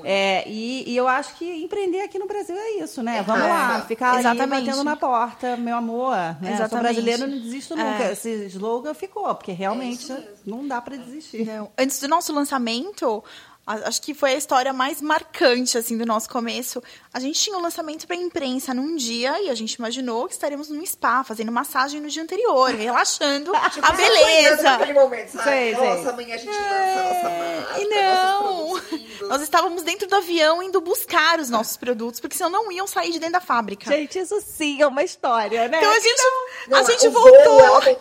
é, 0.09 0.49
e, 0.49 0.89
e, 0.89 0.97
eu 0.97 1.09
acho 1.09 1.35
que 1.35 1.45
empreender 1.45 2.01
aqui 2.01 2.17
no 2.17 2.29
Brasil 2.29 2.55
é 2.57 2.79
isso, 2.79 3.03
né? 3.03 3.23
Vamos 3.23 3.45
é, 3.45 3.49
lá, 3.49 3.83
ficar 3.83 4.21
Exatamente. 4.21 4.55
ali 4.55 4.67
batendo 4.67 4.85
na 4.85 4.97
porta, 4.97 5.57
meu 5.57 5.77
amor. 5.77 6.15
Né? 6.15 6.55
Exatamente. 6.55 6.71
Sou 6.71 6.79
brasileiro, 6.79 7.27
não 7.27 7.39
desisto 7.41 7.75
nunca. 7.75 8.05
É. 8.05 8.13
Esse 8.13 8.47
slogan 8.47 8.95
ficou, 8.95 9.35
porque 9.35 9.51
realmente 9.51 10.13
é 10.13 10.23
não 10.45 10.67
dá 10.67 10.81
para 10.81 10.97
desistir. 10.97 11.45
Não. 11.45 11.73
Antes 11.77 11.99
do 11.99 12.07
nosso 12.07 12.33
lançamento, 12.33 13.25
Acho 13.67 14.01
que 14.01 14.15
foi 14.15 14.31
a 14.31 14.37
história 14.37 14.73
mais 14.73 15.03
marcante, 15.03 15.77
assim, 15.77 15.99
do 15.99 16.07
nosso 16.07 16.29
começo. 16.29 16.81
A 17.13 17.19
gente 17.19 17.41
tinha 17.41 17.57
o 17.57 17.59
um 17.59 17.63
lançamento 17.63 18.07
para 18.07 18.15
imprensa 18.15 18.73
num 18.73 18.95
dia 18.95 19.43
e 19.43 19.51
a 19.51 19.57
gente 19.57 19.75
imaginou 19.75 20.29
que 20.29 20.35
estaremos 20.35 20.69
num 20.69 20.87
spa, 20.87 21.25
fazendo 21.25 21.51
massagem 21.51 22.01
no 22.01 22.09
dia 22.09 22.23
anterior, 22.23 22.71
relaxando 22.71 23.51
tipo, 23.75 23.85
a 23.85 23.91
beleza. 23.91 24.63
Naquele 24.63 24.93
momento, 24.93 25.31
sabe? 25.31 25.51
Sei, 25.51 25.73
nossa, 25.73 26.03
sei. 26.03 26.11
amanhã 26.11 26.35
a 26.37 26.39
gente 26.39 26.57
é... 26.57 26.61
lança 26.61 27.01
a 27.01 27.13
nossa 27.13 27.29
marca, 27.29 27.81
E 27.81 27.89
não! 27.89 29.27
Nós 29.29 29.43
estávamos 29.43 29.83
dentro 29.83 30.07
do 30.07 30.15
avião 30.15 30.63
indo 30.63 30.81
buscar 30.81 31.41
os 31.41 31.51
nossos 31.51 31.77
produtos, 31.77 32.21
porque 32.21 32.37
senão 32.37 32.51
não 32.51 32.71
iam 32.71 32.87
sair 32.87 33.11
de 33.11 33.19
dentro 33.19 33.33
da 33.33 33.41
fábrica. 33.41 33.91
Gente, 33.91 34.17
isso 34.17 34.41
sim 34.43 34.81
é 34.81 34.87
uma 34.87 35.03
história, 35.03 35.67
né? 35.67 35.79
Então 35.79 35.91
a 35.91 35.99
gente, 35.99 36.23
não, 36.69 36.79
a 36.79 36.83
gente 36.85 37.09
voltou, 37.09 37.59
voltou 37.59 37.99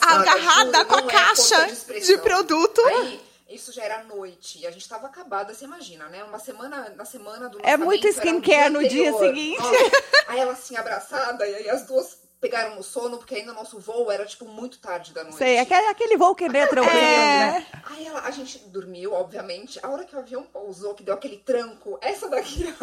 agarrada 0.00 0.86
com 0.86 0.94
a 0.94 1.00
é 1.00 1.02
caixa 1.02 1.66
de, 1.66 2.00
de 2.00 2.18
produto. 2.18 2.80
Aí, 2.86 3.31
isso 3.54 3.72
já 3.72 3.84
era 3.84 4.02
noite. 4.04 4.60
E 4.60 4.66
a 4.66 4.70
gente 4.70 4.88
tava 4.88 5.06
acabada, 5.06 5.52
você 5.52 5.64
imagina, 5.64 6.08
né? 6.08 6.24
Uma 6.24 6.38
semana, 6.38 6.90
na 6.90 7.04
semana 7.04 7.48
do 7.48 7.58
É 7.62 7.76
muito 7.76 8.06
skincare 8.08 8.70
no 8.70 8.86
dia 8.88 9.12
seguinte. 9.18 9.62
aí 10.28 10.38
ela 10.38 10.52
assim, 10.52 10.76
abraçada, 10.76 11.46
e 11.46 11.54
aí 11.54 11.70
as 11.70 11.86
duas 11.86 12.21
pegaram 12.42 12.74
no 12.74 12.82
sono, 12.82 13.18
porque 13.18 13.36
ainda 13.36 13.52
o 13.52 13.54
nosso 13.54 13.78
voo 13.78 14.10
era, 14.10 14.26
tipo, 14.26 14.44
muito 14.46 14.80
tarde 14.80 15.12
da 15.12 15.22
noite. 15.22 15.38
Sei, 15.38 15.60
aquele, 15.60 15.86
aquele 15.86 16.16
voo 16.16 16.34
que 16.34 16.42
é 16.44 16.66
tranquilo, 16.66 16.98
é. 16.98 17.52
né? 17.52 17.66
Aí 17.84 18.04
ela, 18.04 18.22
a 18.22 18.30
gente 18.32 18.58
dormiu, 18.66 19.12
obviamente. 19.12 19.78
A 19.80 19.88
hora 19.88 20.04
que 20.04 20.16
o 20.16 20.18
avião 20.18 20.42
pousou, 20.42 20.92
que 20.92 21.04
deu 21.04 21.14
aquele 21.14 21.36
tranco, 21.36 21.96
essa 22.02 22.28
daqui 22.28 22.66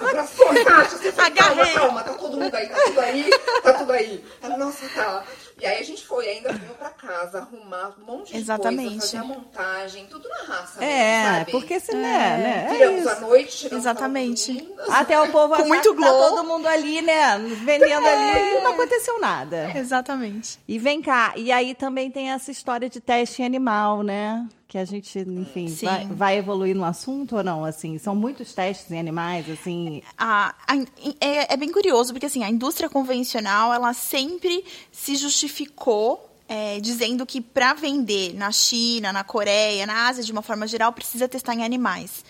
abraçou 0.00 0.48
a 0.48 0.64
caixa. 0.64 0.96
Você 0.96 1.10
falou, 1.10 1.32
calma, 1.32 1.72
calma, 1.72 2.02
tá 2.04 2.14
todo 2.14 2.36
mundo 2.36 2.54
aí, 2.54 2.68
tá 2.68 2.76
tudo 2.84 3.00
aí, 3.00 3.30
tá 3.64 3.72
tudo 3.72 3.92
aí. 3.92 4.24
Ela, 4.40 4.56
nossa, 4.56 4.88
tá. 4.90 5.24
E 5.60 5.66
aí 5.66 5.80
a 5.80 5.84
gente 5.84 6.06
foi, 6.06 6.28
ainda 6.28 6.52
veio 6.52 6.74
pra 6.74 6.90
casa, 6.90 7.38
arrumar 7.38 7.96
um 7.98 8.04
monte 8.04 8.32
de 8.32 8.38
Exatamente. 8.38 8.90
coisa, 8.90 9.00
fazer 9.00 9.16
a 9.16 9.24
montagem, 9.24 10.06
tudo 10.06 10.28
na 10.28 10.54
raça. 10.54 10.84
É, 10.84 11.22
mesmo, 11.22 11.38
sabe? 11.38 11.50
porque 11.50 11.80
se 11.80 11.90
é, 11.90 11.94
né? 11.96 12.68
Tiramos 12.70 13.06
é 13.06 13.10
a 13.10 13.20
noite, 13.20 13.74
Exatamente. 13.74 14.68
Até 14.88 15.20
o 15.20 15.32
povo 15.32 15.56
Com 15.56 15.66
muito 15.66 15.92
glow. 15.94 16.08
Tá 16.08 16.28
todo 16.28 16.44
mundo 16.44 16.68
ali, 16.68 17.02
né? 17.02 17.38
Vendendo 17.38 18.06
é. 18.06 18.12
ali 18.12 18.67
não 18.68 18.82
aconteceu 18.82 19.20
nada. 19.20 19.72
Exatamente. 19.76 20.58
E 20.66 20.78
vem 20.78 21.02
cá, 21.02 21.32
e 21.36 21.50
aí 21.52 21.74
também 21.74 22.10
tem 22.10 22.30
essa 22.30 22.50
história 22.50 22.88
de 22.88 23.00
teste 23.00 23.42
animal, 23.42 24.02
né? 24.02 24.46
que 24.68 24.76
a 24.76 24.84
gente, 24.84 25.18
enfim, 25.18 25.66
vai, 25.82 26.06
vai, 26.08 26.36
evoluir 26.36 26.76
no 26.76 26.84
assunto 26.84 27.36
ou 27.36 27.42
não? 27.42 27.64
Assim, 27.64 27.96
são 27.96 28.14
muitos 28.14 28.52
testes 28.52 28.90
em 28.90 29.00
animais, 29.00 29.48
assim. 29.48 30.02
A, 30.16 30.54
a, 30.66 30.76
é, 31.22 31.54
é, 31.54 31.56
bem 31.56 31.72
curioso 31.72 32.12
porque 32.12 32.26
assim 32.26 32.44
a 32.44 32.50
indústria 32.50 32.86
convencional 32.86 33.72
ela 33.72 33.94
sempre 33.94 34.62
se 34.92 35.16
justificou 35.16 36.28
é, 36.46 36.78
dizendo 36.80 37.24
que 37.24 37.40
para 37.40 37.72
vender 37.72 38.34
na 38.34 38.52
China, 38.52 39.10
na 39.10 39.24
Coreia, 39.24 39.86
na 39.86 40.06
Ásia 40.06 40.22
de 40.22 40.32
uma 40.32 40.42
forma 40.42 40.66
geral 40.66 40.92
precisa 40.92 41.26
testar 41.26 41.54
em 41.54 41.64
animais. 41.64 42.22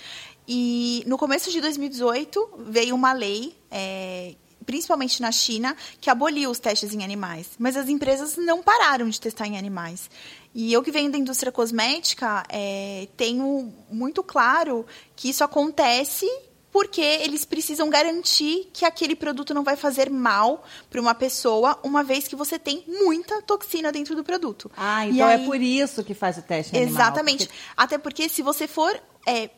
E 0.47 1.03
no 1.07 1.19
começo 1.19 1.51
de 1.51 1.61
2018 1.61 2.51
veio 2.69 2.95
uma 2.95 3.13
lei 3.13 3.55
é, 3.69 4.35
principalmente 4.69 5.23
na 5.23 5.33
China, 5.33 5.75
que 5.99 6.11
aboliu 6.11 6.51
os 6.51 6.59
testes 6.59 6.93
em 6.93 7.03
animais. 7.03 7.53
Mas 7.59 7.75
as 7.75 7.89
empresas 7.89 8.37
não 8.37 8.63
pararam 8.63 9.09
de 9.09 9.19
testar 9.19 9.47
em 9.47 9.57
animais. 9.57 10.11
E 10.55 10.71
eu 10.71 10.83
que 10.83 10.91
venho 10.91 11.11
da 11.11 11.17
indústria 11.17 11.51
cosmética, 11.51 12.45
é, 12.51 13.09
tenho 13.17 13.73
muito 13.91 14.23
claro 14.23 14.85
que 15.17 15.31
isso 15.31 15.43
acontece 15.43 16.27
porque 16.71 17.01
eles 17.01 17.47
precisam 17.47 17.89
garantir 17.89 18.69
que 18.71 18.85
aquele 18.85 19.17
produto 19.17 19.55
não 19.55 19.65
vai 19.65 19.75
fazer 19.75 20.11
mal 20.11 20.63
para 20.91 21.01
uma 21.01 21.15
pessoa, 21.15 21.79
uma 21.83 22.05
vez 22.05 22.29
que 22.29 22.37
você 22.37 22.59
tem 22.59 22.85
muita 22.87 23.41
toxina 23.41 23.91
dentro 23.91 24.15
do 24.15 24.23
produto. 24.23 24.71
Ah, 24.77 25.07
então 25.07 25.27
aí, 25.27 25.43
é 25.43 25.47
por 25.47 25.59
isso 25.59 26.05
que 26.05 26.13
faz 26.13 26.37
o 26.37 26.43
teste 26.43 26.77
animal. 26.77 26.95
Exatamente. 26.95 27.47
Porque... 27.47 27.61
Até 27.75 27.97
porque 27.97 28.29
se 28.29 28.43
você 28.43 28.69
for 28.69 28.95
é, 29.27 29.49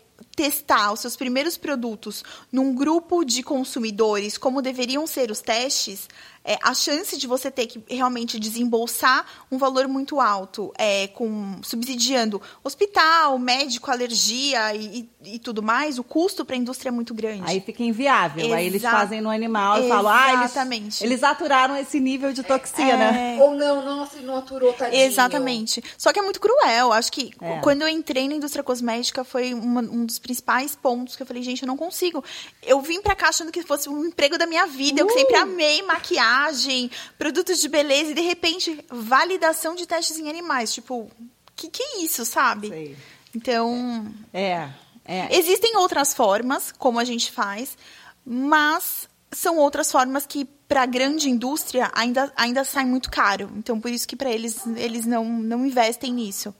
testar 0.40 0.90
os 0.90 1.00
seus 1.00 1.16
primeiros 1.16 1.59
produtos 1.59 2.24
num 2.50 2.74
grupo 2.74 3.24
de 3.24 3.42
consumidores, 3.42 4.38
como 4.38 4.62
deveriam 4.62 5.07
ser 5.07 5.31
os 5.31 5.42
testes, 5.42 6.09
é, 6.42 6.57
a 6.62 6.72
chance 6.72 7.18
de 7.18 7.26
você 7.26 7.50
ter 7.50 7.66
que 7.66 7.83
realmente 7.87 8.40
desembolsar 8.40 9.26
um 9.53 9.59
valor 9.59 9.87
muito 9.87 10.20
alto, 10.20 10.72
é, 10.79 11.09
com 11.09 11.61
subsidiando 11.62 12.40
hospital, 12.64 13.38
médico, 13.38 13.90
alergia 13.90 14.74
e, 14.74 15.11
e, 15.22 15.35
e 15.35 15.38
tudo 15.38 15.62
mais, 15.62 15.98
o 15.98 16.05
custo 16.05 16.44
para 16.44 16.57
a 16.57 16.59
indústria 16.59 16.88
é 16.88 16.92
muito 16.92 17.12
grande. 17.12 17.42
Aí 17.44 17.61
fica 17.61 17.83
inviável. 17.83 18.46
Exa 18.46 18.57
Aí 18.57 18.66
eles 18.66 18.83
fazem 18.83 19.20
no 19.20 19.29
animal 19.29 19.85
e 19.85 19.88
falam, 19.88 20.11
ah, 20.11 20.33
eles, 20.33 21.03
eles 21.03 21.22
aturaram 21.22 21.76
esse 21.76 22.00
nível 22.00 22.33
de 22.33 22.42
toxina. 22.42 23.14
É... 23.14 23.38
Ou 23.40 23.55
não, 23.55 23.85
nossa, 23.85 24.18
não 24.20 24.38
aturou, 24.38 24.72
tadinho. 24.72 25.03
Exatamente. 25.03 25.83
Só 25.98 26.11
que 26.11 26.18
é 26.18 26.22
muito 26.22 26.40
cruel. 26.40 26.92
Acho 26.92 27.12
que 27.12 27.33
é. 27.40 27.59
quando 27.59 27.83
eu 27.83 27.88
entrei 27.88 28.26
na 28.29 28.35
indústria 28.35 28.64
cosmética 28.64 29.24
foi 29.24 29.53
uma, 29.53 29.83
um 29.83 30.07
dos 30.07 30.18
principais 30.30 30.76
pontos 30.76 31.16
que 31.16 31.22
eu 31.22 31.26
falei, 31.26 31.42
gente, 31.42 31.62
eu 31.62 31.66
não 31.66 31.76
consigo. 31.76 32.22
Eu 32.62 32.80
vim 32.80 33.02
pra 33.02 33.16
cá 33.16 33.30
achando 33.30 33.50
que 33.50 33.62
fosse 33.62 33.88
um 33.88 34.04
emprego 34.04 34.38
da 34.38 34.46
minha 34.46 34.64
vida. 34.64 35.00
Eu 35.00 35.08
que 35.08 35.14
sempre 35.14 35.34
amei 35.34 35.82
maquiagem, 35.82 36.88
produtos 37.18 37.58
de 37.58 37.68
beleza, 37.68 38.12
e 38.12 38.14
de 38.14 38.20
repente, 38.20 38.84
validação 38.88 39.74
de 39.74 39.86
testes 39.86 40.18
em 40.18 40.28
animais. 40.28 40.72
Tipo, 40.72 41.10
que 41.56 41.68
que 41.68 41.82
é 41.82 42.02
isso, 42.02 42.24
sabe? 42.24 42.68
Sei. 42.68 42.96
Então, 43.34 44.06
É, 44.32 44.68
é. 45.04 45.36
Existem 45.36 45.76
outras 45.76 46.14
formas, 46.14 46.72
como 46.78 47.00
a 47.00 47.04
gente 47.04 47.32
faz, 47.32 47.76
mas 48.24 49.08
são 49.32 49.58
outras 49.58 49.90
formas 49.90 50.26
que 50.26 50.44
para 50.68 50.82
a 50.82 50.86
grande 50.86 51.28
indústria 51.28 51.90
ainda, 51.92 52.32
ainda 52.36 52.62
sai 52.62 52.84
muito 52.84 53.10
caro. 53.10 53.50
Então, 53.56 53.80
por 53.80 53.90
isso 53.90 54.06
que 54.06 54.14
para 54.14 54.30
eles, 54.30 54.64
eles 54.76 55.04
não, 55.06 55.24
não 55.24 55.66
investem 55.66 56.12
nisso. 56.12 56.54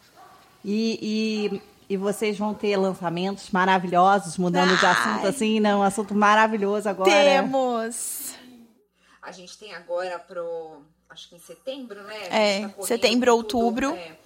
E, 0.65 1.61
e, 1.91 1.97
vocês 1.97 2.39
vão 2.39 2.55
ter 2.55 2.77
lançamentos 2.77 3.51
maravilhosos, 3.51 4.39
mudando 4.39 4.77
de 4.79 4.87
assunto 4.87 5.25
Ai. 5.25 5.29
assim, 5.29 5.61
né? 5.61 5.75
Um 5.75 5.83
assunto 5.83 6.15
maravilhoso 6.15 6.89
agora. 6.89 7.11
Temos! 7.11 8.35
A 9.21 9.33
gente 9.33 9.59
tem 9.59 9.75
agora 9.75 10.19
pro. 10.19 10.83
Acho 11.09 11.29
que 11.29 11.35
em 11.37 11.41
setembro, 11.41 12.03
né? 12.05 12.17
É, 12.31 12.61
correndo 12.69 12.87
setembro, 12.87 13.35
outubro. 13.35 13.91
é. 13.95 14.17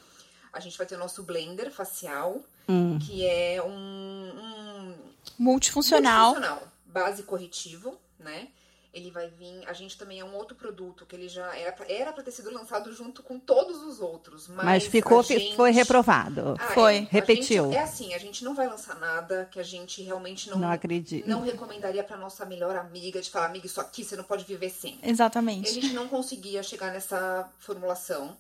a 0.53 0.61
gente 0.61 0.77
vai 0.79 0.87
ter 0.87 0.94
o 0.94 0.98
nosso 0.98 1.22
blender 1.22 1.70
facial, 1.72 2.40
Hum. 2.68 2.98
que 2.98 3.27
é 3.27 3.62
um, 3.62 3.68
um 3.70 4.94
Multifuncional. 5.38 6.35
multifuncional, 6.35 6.68
base 6.87 7.22
corretivo, 7.24 7.98
né? 8.18 8.48
Ele 8.94 9.11
vai 9.11 9.28
vir. 9.28 9.62
A 9.68 9.72
gente 9.72 9.98
também 9.98 10.20
é 10.20 10.24
um 10.24 10.35
outro 10.37 10.54
produto 10.57 11.04
que 11.04 11.16
ele 11.16 11.28
já 11.28 11.54
era 11.59 11.72
pra, 11.72 11.85
era 11.90 12.12
pra 12.12 12.22
ter 12.22 12.30
sido 12.30 12.50
lançado 12.52 12.92
junto 12.94 13.24
com 13.24 13.40
todos 13.40 13.83
os 13.83 14.00
outros. 14.00 14.46
Mas, 14.46 14.64
Mas 14.64 14.87
ficou, 14.87 15.20
gente- 15.24 15.57
foi 15.57 15.72
reprovado. 15.72 16.54
Ah, 16.61 16.68
Foi. 16.68 16.98
é. 16.98 17.07
Repetiu. 17.11 17.64
gente- 17.64 17.76
é 17.76 17.83
assim, 17.83 18.14
a 18.14 18.18
gente 18.18 18.44
não 18.44 18.54
vai 18.54 18.68
lançar 18.68 18.94
nada 19.00 19.48
que 19.50 19.59
a 19.59 19.64
gente 19.64 20.00
realmente 20.02 20.48
não, 20.48 20.59
Não 20.59 20.70
acredito. 20.70 21.28
não 21.28 21.42
recomendaria 21.42 22.04
pra 22.04 22.16
nossa 22.16 22.46
melhor 22.46 22.76
amiga 22.76 23.20
de 23.20 23.28
falar, 23.30 23.46
amiga, 23.46 23.66
isso 23.66 23.80
aqui 23.80 24.04
você 24.04 24.14
não 24.16 24.22
pode 24.24 24.44
viver 24.44 24.70
sem. 24.70 24.98
E 25.02 25.07
a 25.07 25.11
Exatamente. 25.11 25.72
gente 25.74 25.92
não 25.92 26.07
conseguia 26.07 26.62
chegar 26.62 26.92
nessa 26.92 27.50
formulação. 27.59 28.37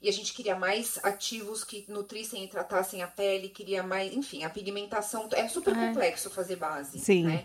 E 0.00 0.08
a 0.08 0.12
gente 0.12 0.34
queria 0.34 0.54
mais 0.54 1.00
ativos 1.02 1.64
que 1.64 1.84
nutrissem 1.88 2.44
e 2.44 2.48
tratassem 2.48 3.02
a 3.02 3.08
pele, 3.08 3.48
queria 3.48 3.82
mais, 3.82 4.12
enfim, 4.14 4.44
a 4.44 4.50
pigmentação. 4.50 5.28
É 5.32 5.48
super 5.48 5.74
complexo 5.74 6.30
fazer 6.30 6.56
base, 6.56 6.98
Sim. 7.00 7.24
né? 7.24 7.44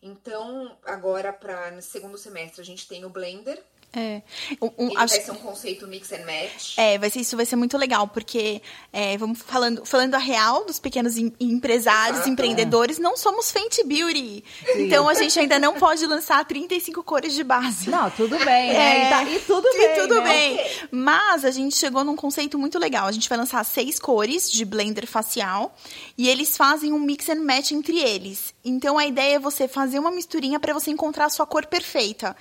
Então, 0.00 0.78
agora 0.84 1.32
para 1.32 1.70
no 1.70 1.82
segundo 1.82 2.16
semestre 2.16 2.60
a 2.60 2.64
gente 2.64 2.86
tem 2.86 3.04
o 3.04 3.10
blender. 3.10 3.62
É. 3.90 4.20
Um- 4.60 4.70
um- 4.86 4.98
acho- 4.98 5.14
vai 5.14 5.24
ser 5.24 5.30
um 5.30 5.36
conceito 5.36 5.86
mix 5.88 6.12
and 6.12 6.24
match. 6.26 6.74
É, 6.76 6.98
vai 6.98 7.08
ser, 7.08 7.20
isso 7.20 7.36
vai 7.36 7.46
ser 7.46 7.56
muito 7.56 7.76
legal, 7.78 8.06
porque 8.06 8.60
é, 8.92 9.16
vamos 9.16 9.40
falando, 9.40 9.84
falando 9.86 10.14
a 10.14 10.18
real 10.18 10.66
dos 10.66 10.78
pequenos 10.78 11.16
em- 11.16 11.32
empresários, 11.40 12.18
Exato. 12.18 12.28
empreendedores, 12.28 12.98
não 12.98 13.16
somos 13.16 13.50
Fenty 13.50 13.82
Beauty. 13.84 14.44
Então 14.76 15.08
a 15.08 15.14
gente 15.14 15.38
ainda 15.40 15.58
não 15.58 15.74
pode 15.74 16.04
lançar 16.06 16.44
35 16.44 17.02
cores 17.02 17.32
de 17.34 17.42
base. 17.42 17.88
Não, 17.88 18.10
tudo 18.10 18.36
bem, 18.44 18.72
né? 18.74 19.06
E, 19.06 19.10
tá- 19.10 19.24
e 19.24 19.38
tudo 19.40 19.66
É. 19.68 19.70
E 19.70 19.78
bem. 19.88 20.00
tudo 20.02 20.14
né? 20.20 20.28
bem. 20.28 20.60
Mas 20.90 21.44
a 21.46 21.50
gente 21.50 21.74
chegou 21.74 22.04
num 22.04 22.14
conceito 22.16 22.58
muito 22.58 22.78
legal. 22.78 23.06
A 23.06 23.12
gente 23.12 23.28
vai 23.28 23.38
lançar 23.38 23.64
seis 23.64 23.98
cores 23.98 24.50
de 24.50 24.64
blender 24.66 25.06
facial 25.06 25.74
e 26.16 26.28
eles 26.28 26.56
fazem 26.58 26.92
um 26.92 26.98
mix 27.00 27.28
and 27.30 27.42
match 27.42 27.70
entre 27.72 27.98
eles. 27.98 28.52
Então 28.62 28.98
a 28.98 29.06
ideia 29.06 29.36
é 29.36 29.38
você 29.38 29.66
fazer 29.66 29.98
uma 29.98 30.10
misturinha 30.10 30.60
para 30.60 30.74
você 30.74 30.90
encontrar 30.90 31.24
a 31.24 31.30
sua 31.30 31.46
cor 31.46 31.64
perfeita. 31.66 32.36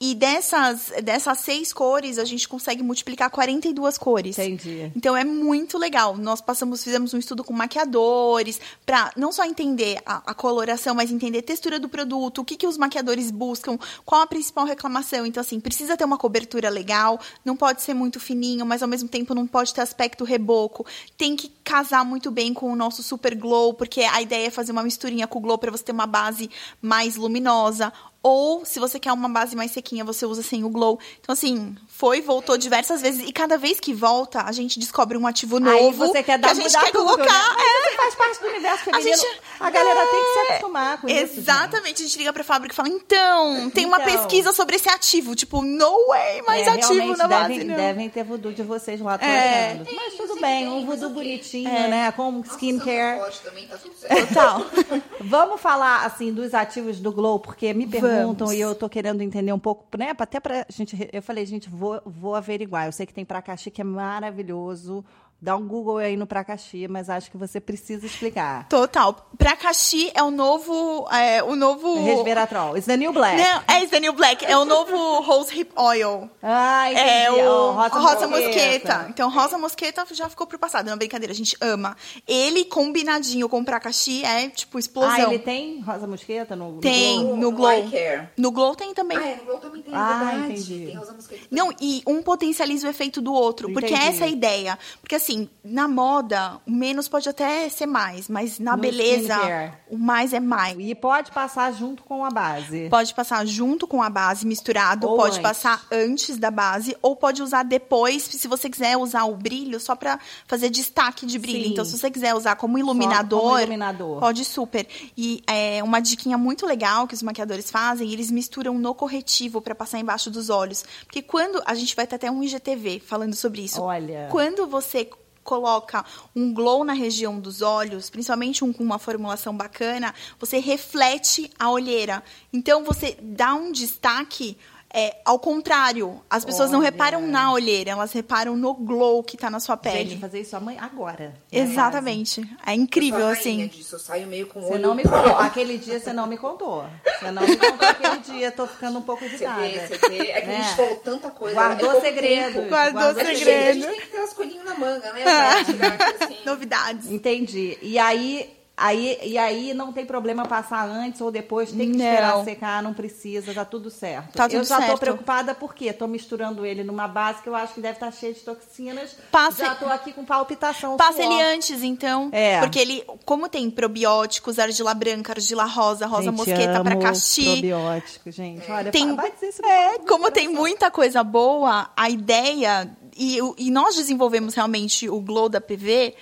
E 0.00 0.14
dessas, 0.14 0.92
dessas 1.02 1.38
seis 1.38 1.72
cores, 1.72 2.18
a 2.18 2.24
gente 2.24 2.48
consegue 2.48 2.82
multiplicar 2.82 3.30
42 3.30 3.96
cores. 3.96 4.38
Entendi. 4.38 4.92
Então 4.94 5.16
é 5.16 5.24
muito 5.24 5.78
legal. 5.78 6.16
Nós 6.16 6.40
passamos, 6.40 6.82
fizemos 6.82 7.14
um 7.14 7.18
estudo 7.18 7.44
com 7.44 7.52
maquiadores 7.52 8.60
para 8.84 9.12
não 9.16 9.30
só 9.30 9.44
entender 9.44 9.98
a, 10.04 10.16
a 10.26 10.34
coloração, 10.34 10.94
mas 10.94 11.10
entender 11.10 11.38
a 11.38 11.42
textura 11.42 11.78
do 11.78 11.88
produto, 11.88 12.40
o 12.40 12.44
que, 12.44 12.56
que 12.56 12.66
os 12.66 12.76
maquiadores 12.76 13.30
buscam, 13.30 13.78
qual 14.04 14.22
a 14.22 14.26
principal 14.26 14.66
reclamação. 14.66 15.24
Então, 15.24 15.40
assim, 15.40 15.60
precisa 15.60 15.96
ter 15.96 16.04
uma 16.04 16.18
cobertura 16.18 16.68
legal, 16.68 17.18
não 17.44 17.56
pode 17.56 17.80
ser 17.80 17.94
muito 17.94 18.18
fininho, 18.18 18.66
mas 18.66 18.82
ao 18.82 18.88
mesmo 18.88 19.08
tempo 19.08 19.34
não 19.34 19.46
pode 19.46 19.72
ter 19.72 19.80
aspecto 19.80 20.24
reboco. 20.24 20.84
Tem 21.16 21.36
que 21.36 21.48
casar 21.62 22.04
muito 22.04 22.30
bem 22.32 22.52
com 22.52 22.70
o 22.70 22.76
nosso 22.76 23.02
super 23.02 23.34
glow, 23.36 23.72
porque 23.72 24.02
a 24.02 24.20
ideia 24.20 24.48
é 24.48 24.50
fazer 24.50 24.72
uma 24.72 24.82
misturinha 24.82 25.26
com 25.26 25.38
o 25.38 25.42
glow 25.42 25.56
para 25.56 25.70
você 25.70 25.84
ter 25.84 25.92
uma 25.92 26.06
base 26.06 26.50
mais 26.82 27.16
luminosa. 27.16 27.92
Ou, 28.26 28.64
se 28.64 28.80
você 28.80 28.98
quer 28.98 29.12
uma 29.12 29.28
base 29.28 29.54
mais 29.54 29.70
sequinha, 29.70 30.02
você 30.02 30.24
usa 30.24 30.42
sem 30.42 30.64
o 30.64 30.70
glow. 30.70 30.98
Então, 31.20 31.34
assim, 31.34 31.76
foi, 31.86 32.22
voltou 32.22 32.56
diversas 32.56 33.02
vezes. 33.02 33.28
E 33.28 33.30
cada 33.30 33.58
vez 33.58 33.78
que 33.78 33.92
volta, 33.92 34.40
a 34.42 34.50
gente 34.50 34.78
descobre 34.78 35.18
um 35.18 35.26
ativo 35.26 35.60
novo. 35.60 35.76
Aí 35.76 36.08
você 36.08 36.22
quer 36.22 36.38
dar 36.38 36.54
que 36.54 36.60
a 36.60 36.62
gente 36.62 36.72
quer 36.78 36.90
tudo, 36.90 37.04
colocar. 37.04 37.24
né? 37.56 37.62
Isso 37.86 37.96
faz 37.98 38.14
parte 38.14 38.40
do 38.40 38.46
universo 38.48 38.80
A 38.80 38.84
feminino. 38.94 39.16
gente- 39.18 39.40
A 39.60 39.68
galera 39.70 40.00
tem 40.06 40.20
que 40.20 40.32
se 40.32 40.38
É, 40.38 40.48
acostumar 40.56 41.00
com 41.02 41.06
isso. 41.08 41.16
gente. 41.18 41.38
Exatamente. 41.38 42.02
A 42.02 42.06
gente 42.06 42.18
liga 42.18 42.32
pra 42.32 42.42
fábrica 42.44 42.72
e 42.72 42.76
fala, 42.76 42.88
então, 42.88 43.68
tem 43.70 43.84
uma 43.84 44.00
Então. 44.00 44.12
pesquisa 44.12 44.52
sobre 44.54 44.76
esse 44.76 44.88
ativo. 44.88 45.34
Tipo, 45.34 45.60
no 45.60 46.06
way, 46.08 46.40
mais 46.46 46.66
É, 46.66 46.70
ativo 46.70 47.16
na 47.18 47.28
base, 47.28 47.48
devem, 47.48 47.64
não. 47.66 47.76
devem 47.76 48.08
ter 48.08 48.24
voodoo 48.24 48.52
de 48.54 48.62
vocês 48.62 49.00
lá 49.02 49.18
É. 49.20 49.74
tocando. 49.74 49.94
Mas 49.96 50.14
tudo 50.14 50.40
bem, 50.40 50.64
tem, 50.64 50.68
um 50.68 50.86
voodoo 50.86 51.10
bonitinho, 51.10 51.68
É. 51.68 51.88
né? 51.88 52.12
Com 52.12 52.32
Nossa, 52.32 52.52
skincare. 52.54 53.20
Pode 53.20 53.40
também, 53.40 53.66
tá 53.68 53.76
tudo 53.76 53.94
certo. 53.94 54.28
Total. 54.28 54.62
Vamos 55.20 55.60
falar, 55.60 56.04
assim, 56.06 56.32
dos 56.32 56.54
ativos 56.54 56.98
do 56.98 57.12
Glow, 57.12 57.38
porque 57.38 57.72
me 57.74 57.86
perguntam 57.86 58.13
Vamos. 58.22 58.52
e 58.52 58.60
eu 58.60 58.74
tô 58.74 58.88
querendo 58.88 59.22
entender 59.22 59.52
um 59.52 59.58
pouco, 59.58 59.84
né? 59.96 60.14
Até 60.16 60.40
pra 60.40 60.66
gente. 60.68 61.08
Eu 61.12 61.22
falei, 61.22 61.44
gente, 61.46 61.68
vou, 61.68 62.00
vou 62.04 62.34
averiguar. 62.34 62.86
Eu 62.86 62.92
sei 62.92 63.06
que 63.06 63.14
tem 63.14 63.24
Pracaxi 63.24 63.70
que 63.70 63.80
é 63.80 63.84
maravilhoso. 63.84 65.04
Dá 65.40 65.56
um 65.56 65.68
Google 65.68 65.98
aí 65.98 66.16
no 66.16 66.26
Pracaxi, 66.26 66.88
mas 66.88 67.10
acho 67.10 67.30
que 67.30 67.36
você 67.36 67.60
precisa 67.60 68.06
explicar. 68.06 68.66
Total. 68.68 69.28
Pracaxi 69.36 70.10
é 70.14 70.22
o 70.22 70.30
novo... 70.30 71.06
É, 71.10 71.42
o 71.42 71.54
novo... 71.54 72.02
Resveratrol. 72.02 72.76
It's 72.76 72.86
the 72.86 72.96
new 72.96 73.12
black. 73.12 73.36
Não, 73.36 73.62
é 73.68 73.82
esse 73.82 73.90
Daniel 73.90 74.14
Black. 74.14 74.42
É 74.44 74.56
o 74.56 74.64
novo 74.64 75.20
Rose 75.20 75.54
Hip 75.54 75.70
Oil. 75.76 76.30
Ah, 76.42 76.90
entendi. 76.90 77.08
É 77.10 77.30
o 77.32 77.44
Ó, 77.46 77.88
rosa, 77.88 78.26
mosqueta. 78.26 79.06
Então, 79.10 79.30
rosa 79.30 79.58
mosqueta 79.58 80.06
já 80.12 80.30
ficou 80.30 80.46
pro 80.46 80.58
passado. 80.58 80.86
Não, 80.88 80.96
brincadeira, 80.96 81.32
a 81.32 81.36
gente 81.36 81.56
ama. 81.60 81.94
Ele 82.26 82.64
combinadinho 82.64 83.46
com 83.48 83.62
Pracaxi 83.62 84.24
é, 84.24 84.48
tipo, 84.48 84.78
explosão. 84.78 85.10
Ah, 85.28 85.34
ele 85.34 85.38
tem 85.40 85.80
rosa 85.82 86.06
mosqueta 86.06 86.56
no, 86.56 86.72
no 86.72 86.80
Tem. 86.80 87.20
Glow? 87.22 87.36
no 87.36 87.52
Glow. 87.52 87.70
Eye 87.70 87.90
care. 87.90 88.28
No 88.38 88.50
Glow 88.50 88.74
tem 88.74 88.94
também. 88.94 89.18
Ah, 89.18 89.28
é, 89.28 89.36
no 89.36 89.44
Glow 89.44 89.58
também 89.58 89.82
tem, 89.82 89.92
é 89.92 89.96
Ah, 89.96 90.24
verdade. 90.24 90.52
entendi. 90.52 90.86
Tem 90.86 90.96
rosa 90.96 91.12
mosqueta. 91.12 91.42
Não, 91.50 91.70
e 91.80 92.02
um 92.06 92.22
potencializa 92.22 92.86
o 92.86 92.90
efeito 92.90 93.20
do 93.20 93.34
outro. 93.34 93.70
Porque 93.72 93.92
Entendi. 93.92 94.08
essa 94.08 94.24
é 94.24 94.26
a 94.26 94.30
ideia. 94.30 94.78
Porque, 95.00 95.14
assim, 95.16 95.33
na 95.64 95.88
moda, 95.88 96.60
o 96.66 96.70
menos 96.70 97.08
pode 97.08 97.28
até 97.28 97.68
ser 97.68 97.86
mais. 97.86 98.28
Mas 98.28 98.58
na 98.58 98.76
No 98.76 98.82
beleza, 98.82 99.34
skincare. 99.34 99.72
o 99.90 99.96
mais 99.98 100.32
é 100.32 100.40
mais. 100.40 100.76
E 100.78 100.94
pode 100.94 101.30
passar 101.32 101.72
junto 101.72 102.02
com 102.02 102.24
a 102.24 102.30
base. 102.30 102.88
Pode 102.88 103.14
passar 103.14 103.46
junto 103.46 103.86
com 103.86 104.02
a 104.02 104.10
base 104.10 104.46
misturado, 104.46 105.08
Ou 105.08 105.16
pode 105.16 105.38
antes. 105.38 105.42
passar 105.42 105.84
antes 105.90 106.36
da 106.36 106.50
base, 106.50 106.96
ou 107.02 107.16
pode 107.16 107.42
usar 107.42 107.62
depois, 107.62 108.22
se 108.22 108.46
você 108.48 108.68
quiser 108.68 108.96
usar 108.96 109.24
o 109.24 109.34
brilho 109.36 109.78
só 109.80 109.94
pra 109.94 110.18
fazer 110.46 110.70
destaque 110.70 111.26
de 111.26 111.38
brilho. 111.38 111.64
Sim. 111.64 111.70
Então, 111.72 111.84
se 111.84 111.96
você 111.98 112.10
quiser 112.10 112.34
usar 112.34 112.56
como 112.56 112.78
iluminador, 112.78 113.40
como 113.40 113.58
iluminador. 113.58 114.20
pode 114.20 114.44
super. 114.44 114.86
E 115.16 115.42
é 115.46 115.82
uma 115.82 116.00
diquinha 116.00 116.36
muito 116.38 116.66
legal 116.66 117.06
que 117.06 117.14
os 117.14 117.22
maquiadores 117.22 117.70
fazem, 117.70 118.12
eles 118.12 118.30
misturam 118.30 118.78
no 118.78 118.94
corretivo 118.94 119.60
pra 119.60 119.74
passar 119.74 119.98
embaixo 119.98 120.30
dos 120.30 120.50
olhos. 120.50 120.84
Porque 121.04 121.22
quando 121.22 121.62
a 121.66 121.74
gente 121.74 121.94
vai 121.96 122.06
ter 122.06 122.16
até 122.16 122.30
um 122.30 122.42
IGTV 122.42 123.00
falando 123.00 123.34
sobre 123.34 123.62
isso. 123.62 123.80
Olha. 123.80 124.28
Quando 124.30 124.66
você 124.66 125.08
coloca 125.44 126.04
um 126.34 126.52
glow 126.52 126.82
na 126.82 126.94
região 126.94 127.38
dos 127.38 127.62
olhos, 127.62 128.10
principalmente 128.10 128.64
um 128.64 128.72
com 128.72 128.82
uma 128.82 128.98
formulação 128.98 129.56
bacana, 129.56 130.12
você 130.40 130.58
reflete 130.58 131.50
a 131.58 131.70
olheira. 131.70 132.24
Então 132.52 132.82
você 132.82 133.16
dá 133.22 133.54
um 133.54 133.70
destaque 133.70 134.56
é, 134.94 135.16
ao 135.24 135.38
contrário. 135.40 136.22
As 136.30 136.44
pessoas 136.44 136.70
não 136.70 136.78
Olha. 136.78 136.90
reparam 136.90 137.20
na 137.26 137.52
olheira, 137.52 137.90
elas 137.90 138.12
reparam 138.12 138.56
no 138.56 138.72
glow 138.74 139.22
que 139.24 139.36
tá 139.36 139.50
na 139.50 139.58
sua 139.58 139.76
pele. 139.76 140.10
Gente, 140.10 140.20
fazer 140.20 140.40
isso 140.40 140.56
amanhã, 140.56 140.80
agora. 140.82 141.34
Exatamente. 141.50 142.48
É 142.64 142.72
incrível, 142.74 143.18
Eu 143.20 143.26
sou 143.26 143.32
a 143.32 143.44
rainha 143.44 143.66
assim. 143.66 143.76
Disso, 143.78 143.94
eu 143.96 143.98
saio 143.98 144.26
meio 144.26 144.46
com 144.46 144.60
o 144.60 144.62
Você 144.62 144.74
olho... 144.74 144.82
não 144.82 144.94
me 144.94 145.02
contou. 145.04 145.36
Aquele 145.38 145.78
dia 145.78 145.98
você 145.98 146.12
não 146.12 146.26
me 146.26 146.36
contou. 146.38 146.84
Você 147.18 147.30
não 147.30 147.42
me 147.46 147.56
contou 147.56 147.88
aquele 147.88 148.18
dia. 148.18 148.52
Tô 148.52 148.66
ficando 148.66 148.98
um 148.98 149.02
pouco 149.02 149.22
Você 149.24 149.34
irritada. 149.34 149.60
vê, 149.62 149.80
você 149.86 150.08
vê. 150.08 150.18
É 150.30 150.40
que 150.40 150.46
a 150.46 150.46
Né? 150.46 150.62
gente 150.62 150.76
falou 150.76 150.96
tanta 150.96 151.30
coisa. 151.30 151.54
Guardou 151.56 151.92
é 152.04 152.12
tempo. 152.12 152.62
Guardou 152.68 153.00
A 153.02 153.24
gente- 153.24 153.38
segredo. 153.38 153.68
A 153.68 153.72
gente 153.72 153.86
tem 153.86 154.00
que 154.00 154.06
ter 154.08 154.18
as 154.18 154.32
coelhinhas 154.32 154.64
na 154.64 154.74
manga, 154.78 155.12
né? 155.12 155.22
Pra 155.22 155.64
tirar 155.64 156.14
assim. 156.22 156.36
Novidades. 156.46 157.10
Entendi. 157.10 157.76
E 157.82 157.98
aí, 157.98 158.48
aí, 158.76 159.18
e 159.22 159.38
aí 159.38 159.72
não 159.74 159.92
tem 159.92 160.04
problema 160.04 160.44
passar 160.46 160.86
antes 160.88 161.20
ou 161.20 161.30
depois, 161.30 161.70
tem 161.70 161.92
que 161.92 161.96
Não. 161.98 162.04
esperar 162.04 162.44
secar, 162.44 162.82
não 162.82 162.92
precisa, 162.94 163.54
tá 163.54 163.64
tudo 163.64 163.90
certo. 163.90 164.32
Tá 164.34 164.48
tudo 164.48 164.58
eu 164.58 164.64
já 164.64 164.76
tô 164.80 164.86
certo. 164.86 164.98
preocupada 165.00 165.54
porque 165.54 165.92
tô 165.92 166.06
misturando 166.06 166.64
ele 166.66 166.82
numa 166.84 167.06
base 167.08 167.42
que 167.42 167.48
eu 167.48 167.54
acho 167.54 167.74
que 167.74 167.80
deve 167.80 167.94
estar 167.94 168.10
cheia 168.12 168.32
de 168.34 168.40
toxinas. 168.40 169.16
Passe- 169.30 169.62
Já 169.64 169.74
tô 169.74 169.86
aqui 169.86 170.12
com 170.12 170.24
palpitação. 170.24 170.96
Passa 170.96 171.22
ele 171.22 171.40
antes, 171.42 171.82
então. 171.82 172.28
É. 172.32 172.60
Porque 172.60 172.78
ele, 172.78 173.04
como 173.24 173.48
tem 173.48 173.70
probióticos, 173.70 174.58
argila 174.58 174.92
branca, 174.94 175.32
argila 175.32 175.64
rosa, 175.64 176.06
rosa 176.06 176.24
Gente, 176.24 176.36
mosqueta, 176.36 176.72
amo 176.78 176.84
pracaxi. 176.84 177.44
probiótico, 177.44 178.30
gente. 178.30 178.70
Olha, 178.70 178.90
Tem, 178.90 179.14
vai 179.14 179.30
dizer 179.30 179.48
isso 179.48 179.64
é, 179.64 179.98
como 180.00 180.30
tem 180.30 180.48
muita 180.48 180.90
coisa 180.90 181.22
boa, 181.22 181.90
a 181.96 182.10
ideia 182.10 182.90
e, 183.16 183.38
e 183.58 183.70
nós 183.70 183.96
desenvolvemos 183.96 184.54
realmente 184.54 185.08
o 185.08 185.20
Glow 185.20 185.48
da 185.48 185.60
PV 185.60 186.14